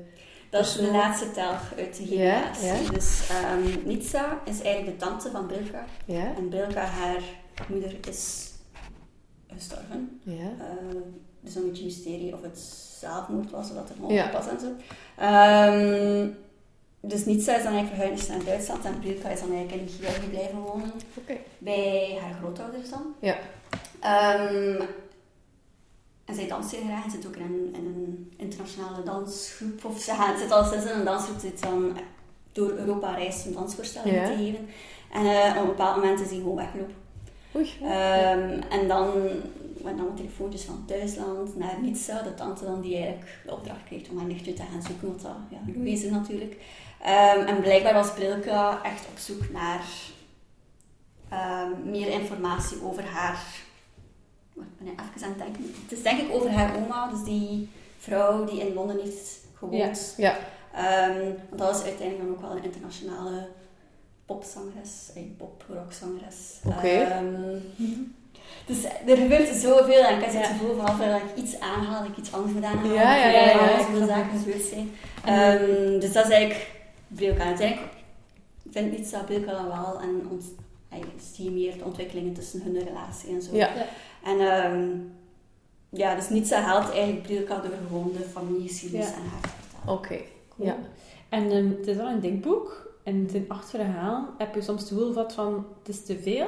[0.49, 0.95] Dat is de Persoon.
[0.95, 2.65] laatste telg uit de generatie.
[2.67, 2.89] ja.
[2.91, 5.85] Dus ehm Nitsa is eigenlijk de tante van Bilka.
[6.05, 6.35] Ja?
[6.35, 7.21] En Bilka, haar
[7.67, 8.51] moeder, is
[9.53, 10.19] gestorven.
[10.23, 10.33] Ja.
[10.33, 11.01] Uh,
[11.41, 12.59] dus een beetje mysterie of het
[12.99, 14.67] zelfmoord was of dat er ongeluk was en zo.
[17.07, 20.27] Dus Nitsa is dan eigenlijk verhuisd naar Duitsland en Bilka is dan eigenlijk in Georgië
[20.29, 20.91] blijven wonen.
[21.57, 23.01] Bij haar grootouders dan.
[23.19, 23.37] Ja.
[23.99, 24.81] Ehm,
[26.25, 29.85] en zij danst heel graag en zit ook in een, in een internationale dansgroep.
[29.85, 31.97] Of ze gaat- zit al sinds in een dansgroep, zit dan
[32.51, 34.27] door Europa reist om dansvoorstellingen Ja.
[34.27, 34.67] te geven.
[35.11, 36.95] En eh, op een bepaald moment is hij gewoon weggelopen.
[37.55, 37.69] Oei.
[37.81, 39.11] Ehm, en dan
[39.83, 44.09] werden dan telefoontjes van thuisland naar Nitsa, de tante dan die eigenlijk de opdracht kreeg
[44.09, 46.55] om haar nichtje te gaan zoeken, want dat ja, Louise natuurlijk.
[47.05, 49.83] Ehm, en blijkbaar was Brilka echt op zoek naar
[51.29, 53.39] ehm, meer informatie over haar.
[54.55, 55.73] Ik ben even aan het denken.
[55.83, 60.13] Het is denk ik over haar oma, dus die vrouw die in Londen heeft gewoond.
[60.17, 60.35] Ja.
[60.73, 63.47] Ehm, want dat is uiteindelijk dan ook wel een internationale
[64.25, 66.59] popzangeres, een pop-rockzangeres.
[66.65, 67.21] Oké.
[68.65, 70.39] Dus er gebeurt zoveel en ik heb Ja.
[70.39, 72.93] het gevoel van dat ik iets aanhaal, dat ik iets anders gedaan heb.
[72.95, 75.99] Ja, ja, ja, ja, snap zaken gebeurd zijn.
[75.99, 76.74] Dus dat is eigenlijk
[77.07, 77.43] Bilka.
[77.43, 77.93] Uiteindelijk
[78.69, 80.43] vind ik iets dat Bilka dan wel en ont,
[80.89, 83.55] hij stimuleert de ontwikkelingen tussen hun relatie en zo.
[83.55, 83.69] Ja.
[84.23, 84.89] En ehm,
[85.89, 89.13] ja, dus niets haalt eigenlijk Bilka door gewoon de familiegeschiedenis Ja.
[89.13, 89.97] en haar te vertellen.
[89.97, 90.19] Oké.
[90.55, 90.67] Cool.
[90.67, 90.77] Ja.
[91.29, 92.83] En ehm, het is wel een dikboek.
[93.03, 94.29] En het zijn acht verhalen.
[94.37, 96.47] Heb je soms het gevoel van, het is te veel?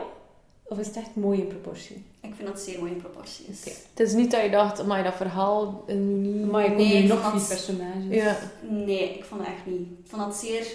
[0.70, 1.96] Of is het echt mooi in proportie?
[2.22, 3.60] Ik vind dat het zeer mooie proportie is.
[3.60, 3.76] Oké.
[3.90, 6.52] Het is niet dat je dacht, maar dat verhaal niet...
[6.52, 8.16] Maar je kon Nee, nog vier personages.
[8.16, 8.38] Ja.
[8.62, 9.88] Nee, ik vond het echt niet.
[9.90, 10.68] Ik vond dat zeer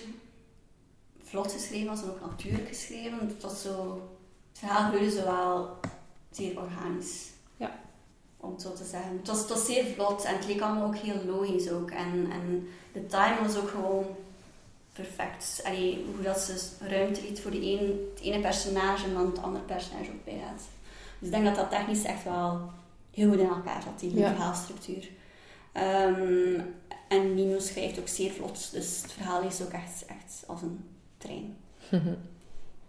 [1.23, 3.19] vlot geschreven was en ook natuurlijk geschreven.
[3.19, 4.03] Het was zo...
[4.51, 5.77] Het verhaal groeide zowel
[6.31, 7.31] zeer organisch.
[7.57, 7.79] Ja.
[8.37, 9.17] Om het zo te zeggen.
[9.17, 11.91] Het was, het was zeer vlot en het leek allemaal ook heel logisch ook.
[11.91, 14.05] En, en de timing was ook gewoon
[14.93, 15.61] perfect.
[15.65, 19.43] Allee, hoe dat ze ruimte liet voor die een, het ene personage en dan het
[19.43, 20.63] andere personage ook bij had.
[21.19, 22.61] Dus ik denk dat dat technisch echt wel
[23.15, 24.29] heel goed in elkaar zat, die Ja.
[24.35, 25.09] verhaalstructuur.
[25.73, 26.61] Ehm,
[27.09, 30.85] en Nino schrijft ook zeer vlot, dus het verhaal is ook echt, echt als een
[31.19, 31.57] trein.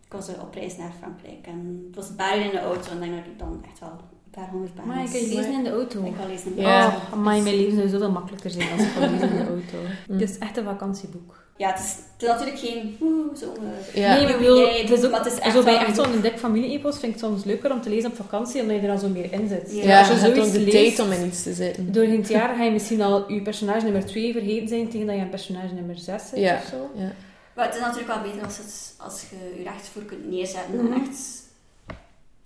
[0.06, 3.10] Ik was op reis naar Frankrijk en het was buiten in de auto en ik
[3.10, 3.98] denk dat ik dan echt wel een
[4.36, 4.96] paar honderd pagina's.
[4.96, 6.04] Maar ik kan je lezen in de auto.
[6.06, 6.82] Ik kan lezen in de Ja.
[6.84, 6.98] auto.
[6.98, 9.78] Oh, amai, mijn leven zou zoveel makkelijker zijn als ik kan lezen in de auto.
[10.08, 10.20] Mm.
[10.20, 11.42] Het is echt een vakantieboek.
[11.58, 12.98] Ja, het is, het is natuurlijk geen...
[13.40, 13.46] Zo...
[13.54, 14.14] eh, Ja.
[14.14, 16.06] Nee, maar ik bedoel, het is ook, maar het is echt zo bij echt een
[16.06, 18.82] zo'n dik familie-epos vind ik het soms leuker om te lezen op vakantie, omdat je
[18.82, 19.72] er dan zo meer in zit.
[19.76, 21.92] Ja, Ja, Als je zoiets de leest, tijd om in iets te zitten.
[21.92, 25.16] Door het jaar ga je misschien al je personage nummer 2 vergeten zijn tegen dat
[25.16, 26.56] je een personage nummer 6 zit Ja.
[26.56, 26.90] of zo.
[26.96, 27.12] Ja.
[27.56, 30.76] Maar het is natuurlijk wel beter als, het, als je je recht voor kunt neerzetten
[30.84, 30.94] Mhm.
[30.94, 31.18] en echt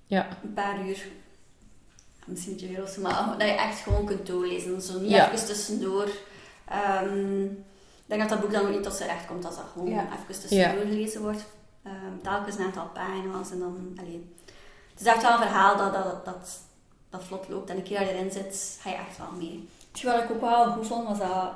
[0.08, 0.28] Ja.
[0.44, 0.98] een paar uur,
[2.28, 4.82] misschien een beetje maar dat je echt gewoon kunt doorlezen.
[4.82, 5.32] Zo niet Ja.
[5.32, 6.08] even tussendoor.
[6.68, 9.66] Ehm, ik denk dat dat boek dan ook niet tot zijn recht komt als dat
[9.74, 10.02] gewoon Ja.
[10.14, 11.46] even tussendoor gelezen wordt.
[11.84, 13.98] Ehm telkens een aantal pagina's en dan...
[14.00, 14.34] Allee.
[14.92, 16.60] Het is echt wel een verhaal dat, dat, dat,
[17.10, 19.70] dat vlot loopt en een keer dat je erin zit, ga je echt wel mee.
[20.04, 21.52] Wat ik ook wel goed vond, was dat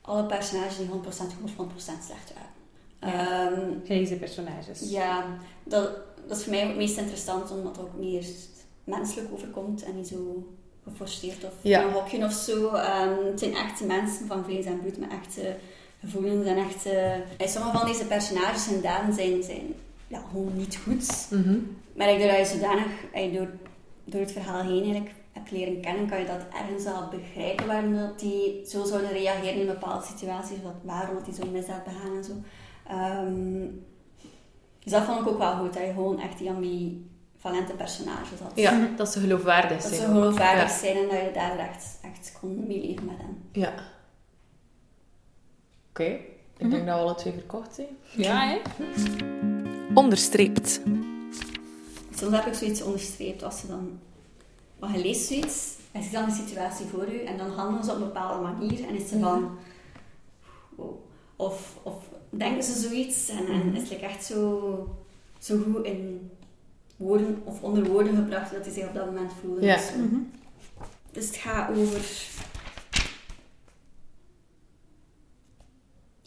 [0.00, 0.92] alle personages niet 100%
[1.40, 2.46] goed, 100% slecht waren.
[3.00, 4.80] Ehm, Grijze personages.
[4.90, 5.24] ja,
[5.64, 5.90] dat,
[6.26, 8.22] dat is voor mij ook het meest interessant, omdat het ook meer
[8.88, 10.46] menselijk overkomt en niet zo
[10.82, 11.80] geforceerd of Ja.
[11.80, 12.68] in een hokje of zo.
[12.68, 15.56] Ehm, het zijn echte mensen van vlees en bloed met echte
[16.00, 17.22] gevoelens en echte...
[17.38, 19.74] En sommige van deze personages en daden zijn, zijn
[20.06, 21.26] ja, gewoon niet goed.
[21.30, 21.58] Mhm.
[21.96, 23.48] Maar ik doordat je zodanig eh, door,
[24.04, 27.96] door het verhaal heen eigenlijk hebt leren kennen, kan je dat ergens al begrijpen waarom
[27.96, 32.16] dat die zo zouden reageren in bepaalde situaties, wat, waarom dat die zo'n misdaad begaan
[32.16, 32.32] en zo.
[32.88, 33.66] Ehm,
[34.82, 36.50] dus dat vond ik ook wel goed, dat je gewoon echt die
[37.42, 38.52] ambivalente personages had.
[38.54, 40.00] Ja, dat ze geloofwaardig Dat zijn.
[40.00, 40.12] ze ook.
[40.12, 40.78] geloofwaardig Ja.
[40.78, 43.42] zijn en dat je daar echt, echt kon meeleven met hen.
[43.52, 43.74] Ja.
[45.90, 46.04] Oké.
[46.56, 47.86] Ik denk dat we alle twee verkocht zijn.
[48.16, 48.58] Ja, hè?
[49.94, 50.80] Onderstreept.
[52.14, 53.98] Soms heb ik zoiets onderstreept als ze dan...
[54.78, 57.84] Maar je leest zoiets, en je ziet dan een situatie voor je, en dan handelen
[57.84, 59.58] ze op een bepaalde manier, en is ze van...
[60.76, 60.94] wow.
[61.36, 61.94] Of, of
[62.30, 64.96] denken ze zoiets, en, en is het echt zo,
[65.38, 66.30] zo goed in
[66.98, 69.66] woorden, of onder woorden gebracht, dat hij zich op dat moment voelde.
[69.66, 69.76] Ja.
[69.76, 70.16] Dus, Mhm.
[71.12, 72.26] dus het gaat over...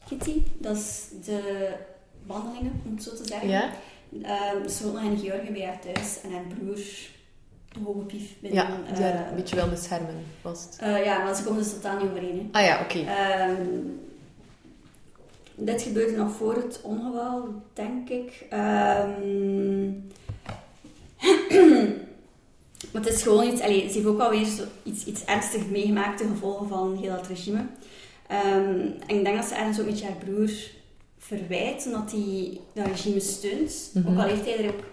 [0.07, 1.69] Kitty, dat is de
[2.25, 3.49] wandelingen, om het zo te zeggen.
[3.49, 3.69] Ja?
[4.21, 6.75] Ehm, ze woont nog in Georgië bij haar thuis en haar broer,
[7.73, 8.63] de hoge pief, binnen.
[8.63, 10.77] Ja, eh, die een beetje wel beschermen, was het.
[10.79, 12.49] eh, ja, maar ze komen dus totaal niet overeen.
[12.51, 12.60] hè.
[12.60, 12.99] Ah ja, oké.
[12.99, 13.77] Ehm,
[15.55, 18.45] dit gebeurde nog voor het ongeval, denk ik.
[18.49, 19.89] Ehm,
[22.93, 23.62] maar het is gewoon iets...
[23.62, 27.27] Allee, ze heeft ook alweer zo iets, iets ernstigs meegemaakt, de gevolgen van heel dat
[27.27, 27.65] regime.
[28.27, 30.51] Ehm, en ik denk dat ze ergens ook een beetje haar broer
[31.17, 33.91] verwijt, omdat hij dat regime steunt.
[33.93, 34.08] Mhm.
[34.08, 34.84] Ook al heeft hij er ook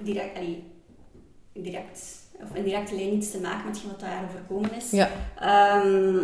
[1.53, 1.99] direct,
[2.43, 4.91] of in directe lijn niets te maken met wat daar overkomen is.
[4.91, 5.11] Ja.
[5.39, 6.19] Ehm,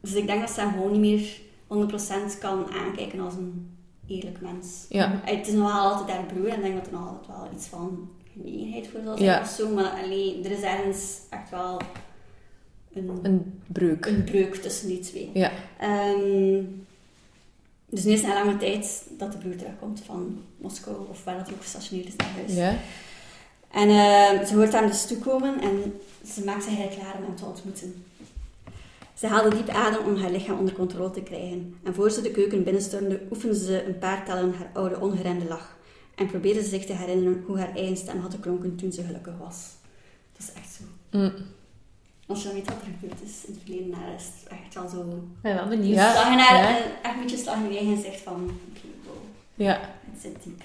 [0.00, 4.40] dus ik denk dat ze hem gewoon niet meer 100% kan aankijken als een eerlijk
[4.40, 4.86] mens.
[4.88, 5.20] Ja.
[5.24, 7.48] Het is nog wel altijd haar broer en ik denk dat er nog altijd wel
[7.54, 8.08] iets van
[8.44, 9.40] genegenheid voor zal zijn Ja.
[9.40, 9.68] of zo.
[9.74, 11.80] Maar allee, er is ergens echt wel
[12.94, 14.06] een, Een breuk.
[14.06, 15.30] een breuk tussen die twee.
[15.34, 15.50] Ja.
[15.78, 16.62] Ehm,
[17.90, 21.36] dus nu is het na lange tijd dat de broer terugkomt van Moskou, of waar
[21.36, 22.54] dat hij ook gestationeerd is naar huis.
[22.54, 22.76] Ja.
[23.70, 25.94] En eh, ze hoort hem dus toekomen en
[26.32, 28.04] ze maakt zich eigenlijk klaar om hem te ontmoeten.
[29.14, 31.76] Ze haalde diep adem om haar lichaam onder controle te krijgen.
[31.84, 35.76] En voor ze de keuken binnenstormde, oefende ze een paar tellen haar oude ongeremde lach.
[36.18, 39.38] En probeerde ze zich te herinneren hoe haar eigen stem had geklonken toen ze gelukkig
[39.38, 39.66] was.
[40.32, 40.84] Dat is echt zo.
[41.18, 41.32] Mm.
[42.26, 44.74] Als je dan weet wat er gebeurd is in het verleden, dan is het echt
[44.74, 45.28] wel zo...
[45.40, 45.94] Ben wel benieuwd.
[45.94, 46.12] Ja.
[46.12, 46.78] Slag in haar, ja.
[46.78, 48.34] eh, echt een beetje slag in je eigen gezicht van...
[48.44, 49.16] Oké, wow.
[49.54, 49.80] Ja.
[50.10, 50.62] Het zit diep.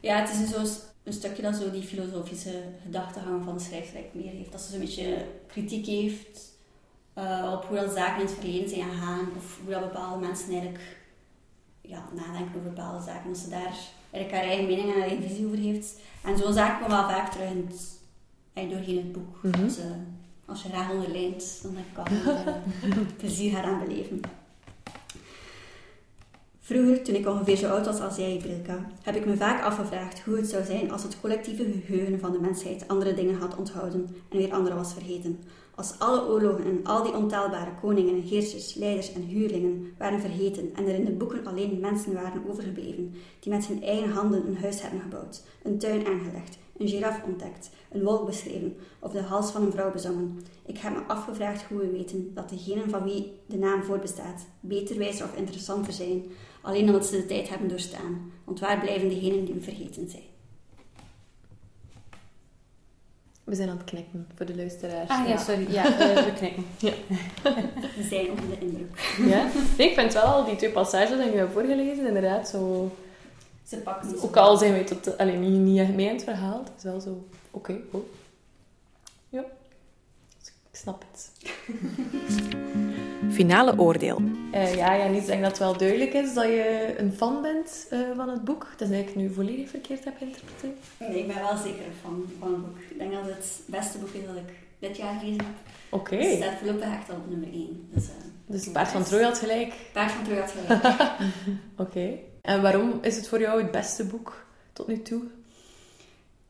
[0.00, 4.00] Ja, het is een, zo, een stukje dat zo die filosofische gedachtegang van de schrijfster
[4.12, 4.52] meer heeft.
[4.52, 6.40] Dat ze zo'n beetje kritiek heeft
[7.14, 9.28] eh, op hoe dat zaken in het verleden zijn gegaan.
[9.36, 10.96] Of hoe dat bepaalde mensen eigenlijk
[11.80, 13.28] ja, nadenken over bepaalde zaken.
[13.28, 13.74] Dat ze daar
[14.14, 16.00] eigenlijk haar eigen mening en haar eigen visie over heeft.
[16.22, 19.42] En zo'n zaken komen wel vaak terug in het, doorheen het boek.
[19.42, 19.64] Mhm.
[19.64, 19.86] Dus eh,
[20.44, 22.08] als je graag onderlijnt, dan ik dat
[22.96, 24.20] je plezier gaat aan beleven.
[26.66, 30.20] Vroeger, toen ik ongeveer zo oud was als jij, Brilka, heb ik me vaak afgevraagd
[30.20, 34.16] hoe het zou zijn als het collectieve geheugen van de mensheid andere dingen had onthouden
[34.28, 35.38] en weer andere was vergeten.
[35.74, 40.86] Als alle oorlogen en al die ontelbare koningen, heersers, leiders en huurlingen waren vergeten en
[40.86, 44.82] er in de boeken alleen mensen waren overgebleven die met hun eigen handen een huis
[44.82, 49.62] hebben gebouwd, een tuin aangelegd, een giraf ontdekt, een wolk beschreven of de hals van
[49.62, 50.40] een vrouw bezongen.
[50.66, 54.98] Ik heb me afgevraagd hoe we weten dat degenen van wie de naam voortbestaat beter,
[54.98, 56.24] wijzer of interessanter zijn,
[56.64, 58.32] alleen omdat ze de tijd hebben doorstaan.
[58.44, 60.22] Want waar blijven degenen die vergeten zijn?
[63.44, 65.08] We zijn aan het knikken voor de luisteraars.
[65.08, 65.72] Ah ja, sorry.
[65.72, 65.82] Ja,
[66.24, 66.64] we knikken.
[67.96, 69.16] We zijn onder de indruk.
[69.26, 69.48] Ja?
[69.78, 72.92] Nee, ik vind wel al die twee passages die ik nu heb voorgelezen, inderdaad zo...
[73.66, 75.18] Ze pakken ze Ook al zijn wij tot...
[75.18, 76.58] Alleen niet, niet echt mee in het verhaal.
[76.64, 77.28] Het is wel zo...
[77.50, 78.04] Oké, oh.
[80.74, 81.30] Ik snap het.
[83.34, 84.22] Finale oordeel.
[84.52, 87.86] Eh, ja, ja, ik denk dat het wel duidelijk is dat je een fan bent
[87.90, 88.68] eh, van het boek.
[88.76, 90.78] Dat is ik nu volledig verkeerd heb geïnterpreteerd.
[90.98, 92.78] Nee, ik ben wel zeker een fan van het boek.
[92.90, 95.54] Ik denk dat het het beste boek is dat ik dit jaar gelezen heb.
[95.88, 96.16] Oké.
[96.16, 97.88] Het staat voorlopig echt op nummer 1.
[97.92, 98.14] Dus, eh,
[98.46, 99.74] Dus Paard van Troje had gelijk.
[99.92, 100.84] Paard van Troje had gelijk.
[101.86, 102.18] Oké.
[102.42, 105.22] En waarom is het voor jou het beste boek tot nu toe?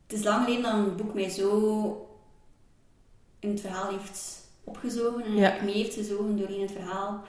[0.07, 2.07] Het is lang geleden dat een boek mij zo
[3.39, 5.57] in het verhaal heeft opgezogen en Ja.
[5.63, 7.23] mee heeft gezogen doorheen het verhaal.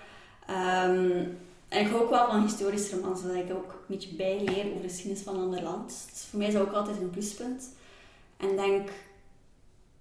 [0.47, 1.25] Ehm,
[1.69, 4.83] en ik hou ook wel van historische romans, zodat ik ook een beetje bijleer over
[4.83, 6.07] de geschiedenis van een ander land.
[6.13, 7.69] Dus voor mij is dat ook altijd een pluspunt.
[8.37, 8.89] En ik denk,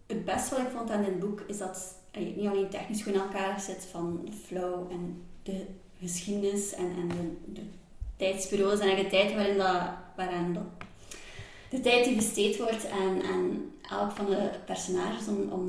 [0.08, 3.14] het beste wat ik vond aan dit boek is dat het niet alleen technisch goed
[3.14, 5.66] in elkaar zit van de flow en de
[6.00, 7.62] geschiedenis en, en de, de
[8.18, 9.82] tijdsperiodes en de tijd waarin dat,
[10.16, 10.64] waaraan dat
[11.70, 15.64] de tijd die besteed wordt aan, aan elk van de personages om, om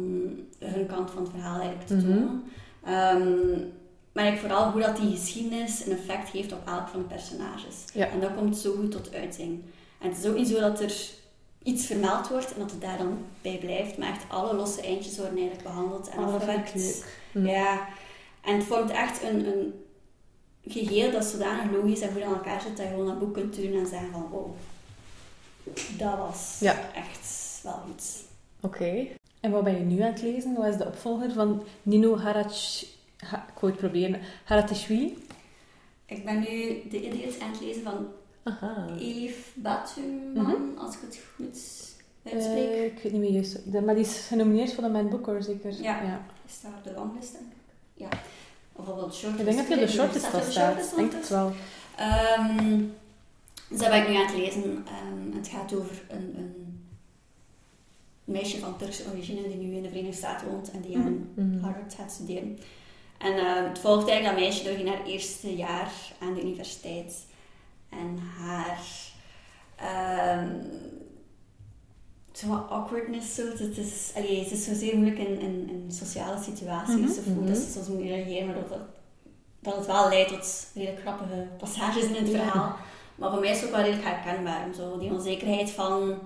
[0.59, 2.05] hun kant van het verhaal eigenlijk te Mhm.
[2.07, 2.45] tonen.
[2.85, 3.59] Ehm,
[4.13, 7.75] maar ik vooral hoe dat die geschiedenis een effect heeft op elk van de personages.
[7.95, 8.07] Ja.
[8.09, 9.63] En dat komt zo goed tot uiting.
[10.01, 10.95] En het is ook niet zo dat er
[11.63, 15.17] iets vermeld wordt en dat het daar dan bij blijft, maar echt alle losse eindjes
[15.19, 16.75] worden eigenlijk behandeld en Oh, ik afgewerkt.
[16.75, 17.21] leuk.
[17.33, 17.47] Mhm.
[17.47, 17.87] Ja,
[18.45, 19.75] en het vormt echt een, een
[20.67, 23.57] geheel dat zodanig logisch en goed aan elkaar zit dat je gewoon dat boek kunt
[23.57, 24.51] doen en zeggen van wow,
[25.99, 26.77] dat was Ja.
[26.95, 28.23] echt wel iets.
[28.61, 29.07] Oké.
[29.41, 30.55] En wat ben je nu aan het lezen?
[30.55, 32.85] Wat is de opvolger van Nino Harach...
[33.17, 34.21] Ha, ik wou het proberen.
[34.45, 35.19] Haratishvili?
[36.07, 38.07] Ik ben nu de Idiots aan het lezen van
[38.43, 38.87] Aha.
[38.99, 41.47] Elif Batuman, als ik het goed
[42.33, 42.69] uitspreek.
[42.71, 43.73] Eh, ik weet niet meer juist.
[43.73, 45.83] De- maar die is genomineerd voor de Man Booker, zeker?
[45.83, 46.03] Ja.
[46.03, 46.27] ja.
[46.49, 47.57] Is op de longlist, denk ik.
[47.95, 48.09] Ja.
[48.73, 49.49] Of op de shortlist.
[49.49, 50.65] Ik denk dat je de shortlist Staat wel staat.
[50.65, 51.53] shortlist Ik denk het wel.
[51.97, 52.79] Ehm,
[53.69, 54.85] dus dat ben ik nu aan het lezen.
[54.87, 56.66] Ehm, het gaat over een, een
[58.27, 61.61] meisje van Turkse origine die nu in de Verenigde Staten woont en die aan Mhm.
[61.65, 62.59] Harvard gaat studeren.
[63.19, 67.27] En eh, het volgt eigenlijk dat meisje doorheen haar eerste jaar aan de universiteit.
[67.89, 68.81] En haar...
[69.77, 70.55] ehm
[72.33, 73.43] zo wat awkwardness, zo.
[73.47, 76.95] Het is, allee, het is zo zeer moeilijk in, in, in sociale situaties.
[76.97, 77.13] Mhm.
[77.13, 78.79] Ze voelt dat ze soms moet reageren, maar dat, dat,
[79.61, 82.39] dat het wel leidt tot redelijk grappige passages in het Ja.
[82.43, 82.77] verhaal.
[83.15, 84.69] Maar voor mij is het ook wel redelijk herkenbaar.
[84.75, 86.19] Zo, die onzekerheid van...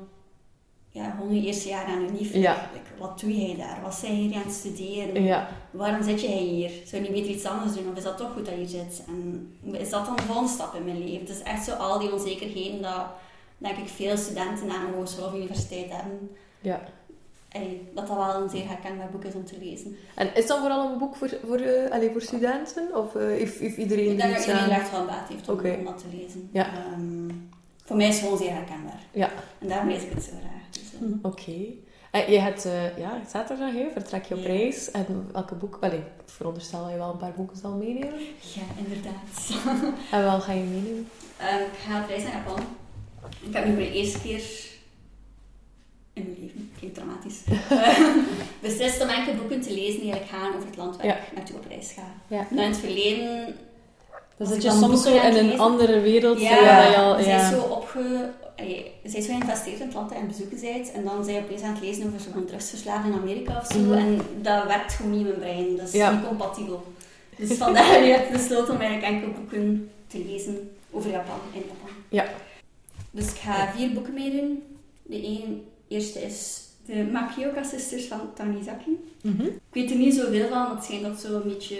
[0.93, 2.41] Ja, gewoon je eerste jaar aan de.
[2.41, 2.71] Ja.
[2.73, 3.79] Like, wat doe jij daar?
[3.83, 5.23] Wat zijn hier aan het studeren?
[5.23, 5.49] Ja.
[5.71, 6.71] Waarom zit jij hier?
[6.85, 7.91] Zou je niet beter iets anders doen?
[7.91, 9.03] Of is dat toch goed dat je zit?
[9.07, 11.21] En is dat dan de volgende stap in mijn leven?
[11.21, 13.07] Het is echt zo al die onzekerheden dat,
[13.59, 16.31] denk ik, veel studenten aan een hogeschool of universiteit hebben.
[16.61, 16.81] Ja.
[17.95, 19.97] Dat dat wel een zeer herkenbaar boek is om te lezen.
[20.15, 22.97] En is dat vooral een boek voor, voor, eh, voor studenten?
[22.97, 25.85] Of heeft, heeft iedereen Ik denk dat iedereen er echt wel baat heeft om, om
[25.85, 26.49] dat te lezen.
[26.53, 26.67] Ja.
[26.67, 27.29] Ehm,
[27.85, 29.01] voor mij is het gewoon zeer herkenbaar.
[29.13, 29.31] Ja.
[29.59, 30.60] En daarom lees ik het zo graag.
[31.01, 31.53] Eh, Oké.
[32.11, 34.47] En je hebt, eh, ja, zaterdag hè, vertrek je op Ja.
[34.47, 34.91] reis.
[34.91, 35.79] En welke boek?
[35.81, 38.19] Allee, ik veronderstel dat je wel een paar boeken zal meenemen.
[38.55, 39.51] ja, inderdaad.
[40.13, 41.09] En wel ga je meenemen?
[41.37, 42.59] Ehm, ik ga op reis naar Japan.
[43.41, 44.43] Ik heb nu voor de eerste keer
[46.13, 47.99] in mijn leven, klinkt dramatisch, eh,
[48.63, 51.17] beslist om enkele boeken te lezen die eigenlijk gaan over het land waar Ja.
[51.17, 52.03] ik naartoe op reis ga.
[52.27, 52.47] Ja.
[52.51, 53.55] Nou, in het verleden...
[54.41, 56.41] Dan als zit je soms zo in een lezen- andere wereld.
[56.41, 56.51] Ja,
[57.17, 57.37] je ja.
[57.39, 58.31] bent zo opge...
[58.57, 61.41] allee, bent zo geïnvesteerd in het land aan het bezoeken bent en dan ben je
[61.41, 63.93] opeens aan het lezen over zo'n drugsverslaafd in Amerika of zo Mhm.
[63.93, 65.77] en dat werkt gewoon niet in mijn brein.
[65.77, 66.11] Dat is Ja.
[66.11, 66.85] niet compatibel.
[67.37, 71.95] Dus vandaar heb ik besloten om eigenlijk enkele boeken te lezen over Japan, in Japan.
[72.09, 72.25] Ja.
[73.11, 74.63] Dus ik ga vier boeken meedoen.
[75.03, 78.99] De een, eerste is de Makioka Sisters van Tanizaki.
[79.23, 79.43] Mhm.
[79.47, 81.77] Ik weet er niet zoveel van, want het schijnt dat zo een beetje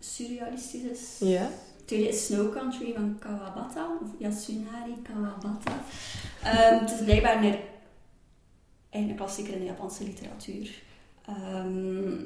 [0.00, 1.28] surrealistisch is.
[1.28, 1.50] Ja.
[1.86, 5.82] Het tweede is Snow Country van Kawabata, of Yasunari Kawabata.
[6.42, 7.56] Ehm, het is blijkbaar een,
[8.90, 10.70] een klassieker in de Japanse literatuur.
[11.26, 12.18] Ehm,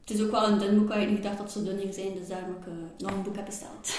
[0.00, 1.94] het is ook wel een dun boek, waar ik niet gedacht dat zo dun ging
[1.94, 3.90] zijn, dus daarom heb ik eh, nog een boek heb besteld.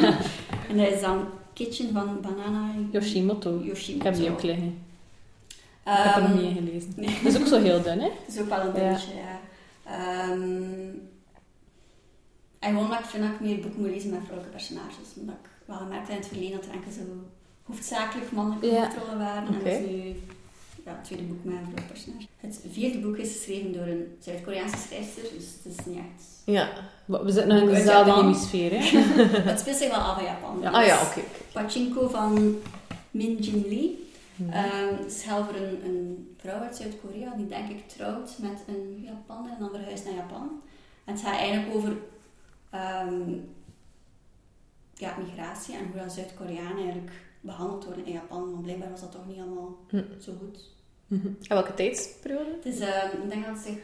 [0.70, 3.58] en dat is dan Kitchen van Banana Yoshimoto.
[3.58, 4.04] Ik Yoshimoto.
[4.04, 4.78] heb die ook liggen.
[5.48, 6.92] Ik heb er nog Ehm, niet in gelezen.
[6.96, 7.18] nee.
[7.22, 8.08] Dat is ook zo heel dun, hè?
[8.26, 8.72] Het is ook wel een Ja.
[8.72, 9.38] dingetje, ja.
[12.58, 15.08] En gewoon dat ik vind dat ik meer boeken moet lezen met vrouwelijke personages.
[15.16, 17.00] Omdat ik wel gemerkt heb in het verleden dat er enkel zo
[17.62, 18.80] hoofdzakelijk mannelijke Ja.
[18.84, 19.46] hoofdrollen waren.
[19.46, 20.14] En dat is nu
[20.84, 22.26] ja, het tweede boek met een vrouwelijk personage.
[22.36, 26.24] Het vierde boek is geschreven door een Zuid-Koreaanse schrijfster, dus het is niet echt...
[26.44, 26.68] Ja.
[27.04, 28.24] We zitten nog in dezelfde Japan.
[28.24, 28.98] hemisfeer, hè?
[29.50, 30.58] het speelt zich wel af in Japan.
[30.60, 30.70] Ja.
[30.70, 31.20] Ah ja, Dus oké.
[31.52, 32.56] Pachinko van
[33.10, 34.08] Min Jin Lee.
[34.36, 34.50] Mhm.
[34.50, 39.02] Ehm, het is voor een, een vrouw uit Zuid-Korea die denk ik trouwt met een
[39.04, 40.50] Japaner en dan verhuist naar Japan.
[41.04, 41.92] En het gaat eigenlijk over
[42.80, 43.30] ehm,
[44.94, 48.50] ja, migratie en hoe dat Zuid-Koreanen eigenlijk behandeld worden in Japan.
[48.50, 50.02] Want blijkbaar was dat toch niet allemaal Hm.
[50.20, 50.70] zo goed.
[51.06, 51.26] Mhm.
[51.26, 52.50] En welke tijdsperiode?
[52.50, 53.78] Het is, ehm, ik denk dat het zich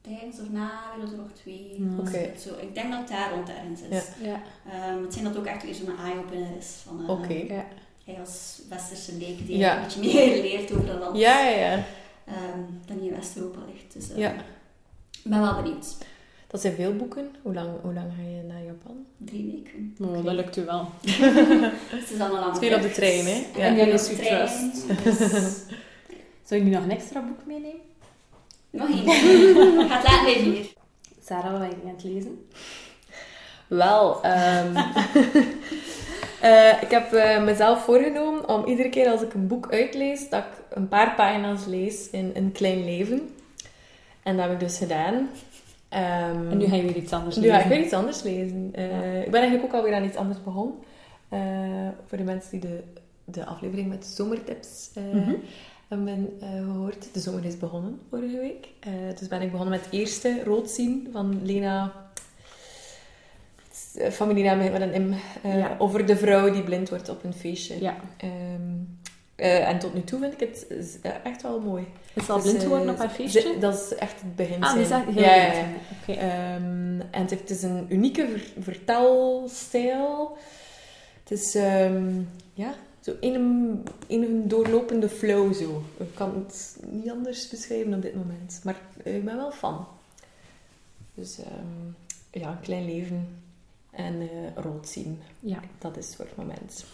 [0.00, 1.98] tijdens of na Wereldoorlog 2 Mm.
[2.00, 2.32] Oké.
[2.38, 2.54] zo.
[2.60, 4.04] Ik denk dat het daar rond ergens is.
[4.20, 4.26] Ja.
[4.28, 4.42] Ja.
[4.72, 6.66] Ehm, het zijn dat ook echt weer zo'n eye-opener is.
[6.86, 7.32] Van, eh, Oké.
[7.32, 7.64] ja.
[8.04, 9.76] Hij als westerse leek die Ja.
[9.76, 11.84] een beetje meer leert over dat land Ja, ja, ja.
[12.24, 13.92] ehm, dan in West-Europa ligt.
[13.92, 14.32] Dus eh, Ja.
[14.32, 14.40] ik
[15.30, 15.96] ben wel benieuwd.
[16.48, 17.30] Dat zijn veel boeken.
[17.42, 19.06] Hoe lang, hoe lang ga je naar Japan?
[19.16, 19.96] Drie weken.
[20.00, 20.80] Oh, dat lukt u wel.
[21.90, 23.46] Het is dan een lange Veel op de trein, hè?
[23.56, 23.64] Ja.
[23.64, 24.72] En veel op de trein,
[25.04, 25.62] dus-
[26.44, 27.80] Zou je nu nog een extra boek meenemen?
[28.70, 29.08] Nog één.
[29.90, 30.66] Gaat laat bij vier.
[31.24, 32.46] Sarah, wat ben je aan het lezen?
[33.66, 34.76] Wel, ehm,
[36.40, 40.44] eh, ik heb eh, mezelf voorgenomen om iedere keer als ik een boek uitlees, dat
[40.44, 43.34] ik een paar pagina's lees in Een Klein Leven.
[44.22, 45.28] En dat heb ik dus gedaan.
[45.88, 47.56] Ehm, En nu ga je weer iets anders nu lezen.
[47.58, 48.66] ga ik weer iets anders lezen.
[49.24, 50.74] Ik ben eigenlijk ook alweer aan iets anders begonnen.
[51.28, 51.40] Eh,
[52.06, 52.82] voor de mensen die de,
[53.24, 55.34] de aflevering met zomertips eh, Mhm.
[55.88, 57.08] hebben eh, gehoord.
[57.14, 58.68] De zomer is begonnen vorige week.
[59.18, 61.92] Dus ben ik begonnen met het eerste rood zien van Lena.
[64.10, 65.14] Familienaam met een M.
[65.48, 65.76] Ja.
[65.78, 67.80] Over de vrouw die blind wordt op een feestje.
[67.80, 67.96] Ja.
[68.16, 68.30] Ehm,
[69.38, 70.66] eh, en tot nu toe vind ik het
[71.24, 71.86] echt wel mooi.
[72.14, 73.58] Is ze al Dus, blind geworden eh, op haar feestje?
[73.58, 74.62] dat is echt het begin.
[74.62, 75.64] ah, die is echt heel ja, ja.
[76.06, 80.36] Ehm, en het, heeft, het is een unieke ver- vertelstijl.
[81.22, 82.20] Het is ehm,
[82.54, 85.82] ja, zo in een, in een doorlopende flow zo.
[85.96, 88.60] Ik kan het niet anders beschrijven op dit moment.
[88.64, 89.86] Maar ik ben wel fan.
[91.14, 93.28] Dus ehm, ja, een klein leven
[93.90, 95.18] en eh, rood zien.
[95.40, 95.60] Ja.
[95.78, 96.84] Dat is voor het moment.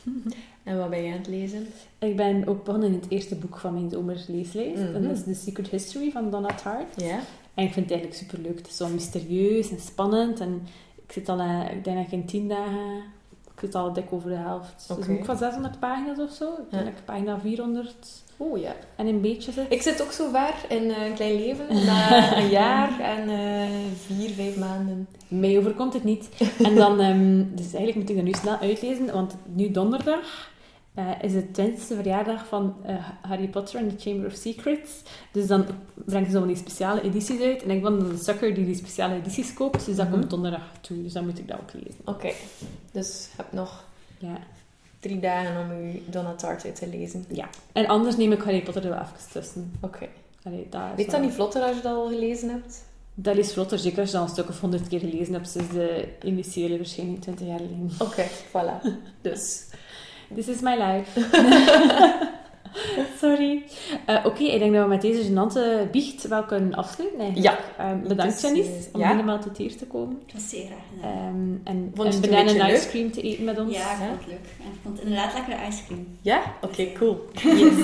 [0.62, 1.66] En wat ben je aan het lezen?
[1.98, 4.82] Ik ben ook begonnen in het eerste boek van mijn zomerleeslijst.
[4.82, 4.94] Mhm.
[4.94, 7.00] En dat is The Secret History van Donna Tartt.
[7.00, 7.20] Ja?
[7.54, 8.58] En ik vind het eigenlijk superleuk.
[8.58, 10.40] Het is zo mysterieus en spannend.
[10.40, 10.62] En
[11.06, 13.02] ik zit al, eh, ik denk dat ik in tien dagen,
[13.54, 14.70] ik zit al dik over de helft.
[14.72, 15.08] Het is Oké.
[15.10, 16.44] een boek van 600 pagina's of zo.
[16.52, 16.92] Ik denk Ja.
[17.04, 17.94] pagina 400
[18.36, 18.72] Oh ja.
[18.96, 19.66] en een beetje zit.
[19.68, 21.66] Ik zit ook zo ver in eh, een klein leven.
[21.86, 23.68] Na een jaar en eh,
[24.06, 25.08] vier, vijf maanden.
[25.28, 26.28] Mij overkomt het niet.
[26.62, 30.50] En dan, ehm, dus eigenlijk moet ik dat nu snel uitlezen, want nu donderdag
[30.94, 34.90] eh, is de 20e verjaardag van eh, Harry Potter and the Chamber of Secrets.
[35.32, 37.62] Dus dan brengen ze van die speciale edities uit.
[37.62, 40.18] En ik ben een sucker die die speciale edities koopt, dus dat Mhm.
[40.18, 41.02] komt donderdag toe.
[41.02, 42.00] Dus dan moet ik dat ook lezen.
[42.04, 42.32] Oké,
[42.92, 43.84] dus je hebt nog
[44.18, 44.38] Ja.
[45.00, 47.24] drie dagen om je Donna Tartt uit te lezen.
[47.28, 47.48] ja.
[47.72, 49.72] En anders neem ik Harry Potter er wel even tussen.
[49.80, 50.06] Oké.
[50.42, 52.84] Allee, dat Weet niet vlotter als je dat al gelezen hebt?
[53.14, 55.72] Dat is vlotter, zeker als je dat een stuk of honderd keer gelezen hebt sinds
[55.72, 57.90] de initiële verschijning 20 jaar geleden.
[57.98, 58.86] Oké, voilà.
[59.22, 59.64] Dus.
[60.34, 61.20] This is my life.
[63.20, 63.62] Sorry.
[64.06, 67.20] Eh, Oké, ik denk dat we met deze genante biecht wel kunnen afsluiten.
[67.20, 67.60] Eigenlijk.
[67.78, 69.08] Ehm, bedankt, Dus, Janice, eh, om ja.
[69.08, 70.18] helemaal tot hier te komen.
[70.26, 71.10] Dat is zeer graag.
[71.12, 71.34] Ehm,
[71.64, 73.74] en Vond je een banana ice cream te eten met ons.
[73.74, 74.36] ja, ik vond het leuk.
[74.60, 76.06] En ik vond het inderdaad lekkere ijscream.
[76.20, 76.42] Ja?
[76.60, 77.18] Oké, cool.
[77.58, 77.74] Yes.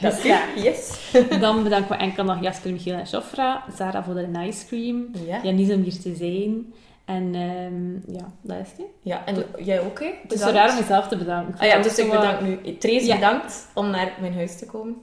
[0.00, 0.40] Dat is Ja.
[0.56, 1.12] Yes.
[1.40, 3.64] Dan bedanken we enkel nog Jasper, Michiel en Jofra.
[3.76, 5.06] Sarah voor de ice cream.
[5.26, 5.40] Ja.
[5.42, 6.72] Janice om hier te zijn.
[7.04, 8.86] En ehm, ja, dat is het.
[9.02, 10.10] Ja, en jij ook, hè?
[10.22, 11.58] Het is zo raar om mezelf te bedanken.
[11.58, 12.76] Ah ja, dus ik bedank nu.
[12.78, 13.14] Trace Ja.
[13.14, 14.96] bedankt om naar mijn huis te komen.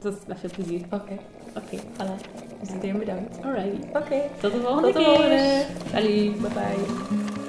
[0.00, 0.80] Dat is met veel plezier.
[0.90, 1.18] Oké,
[1.56, 2.30] Oké, voilà.
[2.60, 3.36] Dus iedereen bedankt.
[3.44, 3.86] alrighty.
[3.92, 5.04] Oké, Tot de volgende tot de keer.
[5.14, 5.64] volgende.
[5.92, 6.40] Salut.
[6.40, 7.43] Bye bye.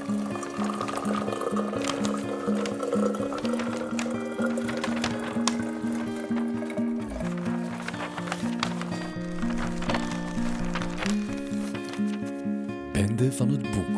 [13.31, 13.94] Van het boek.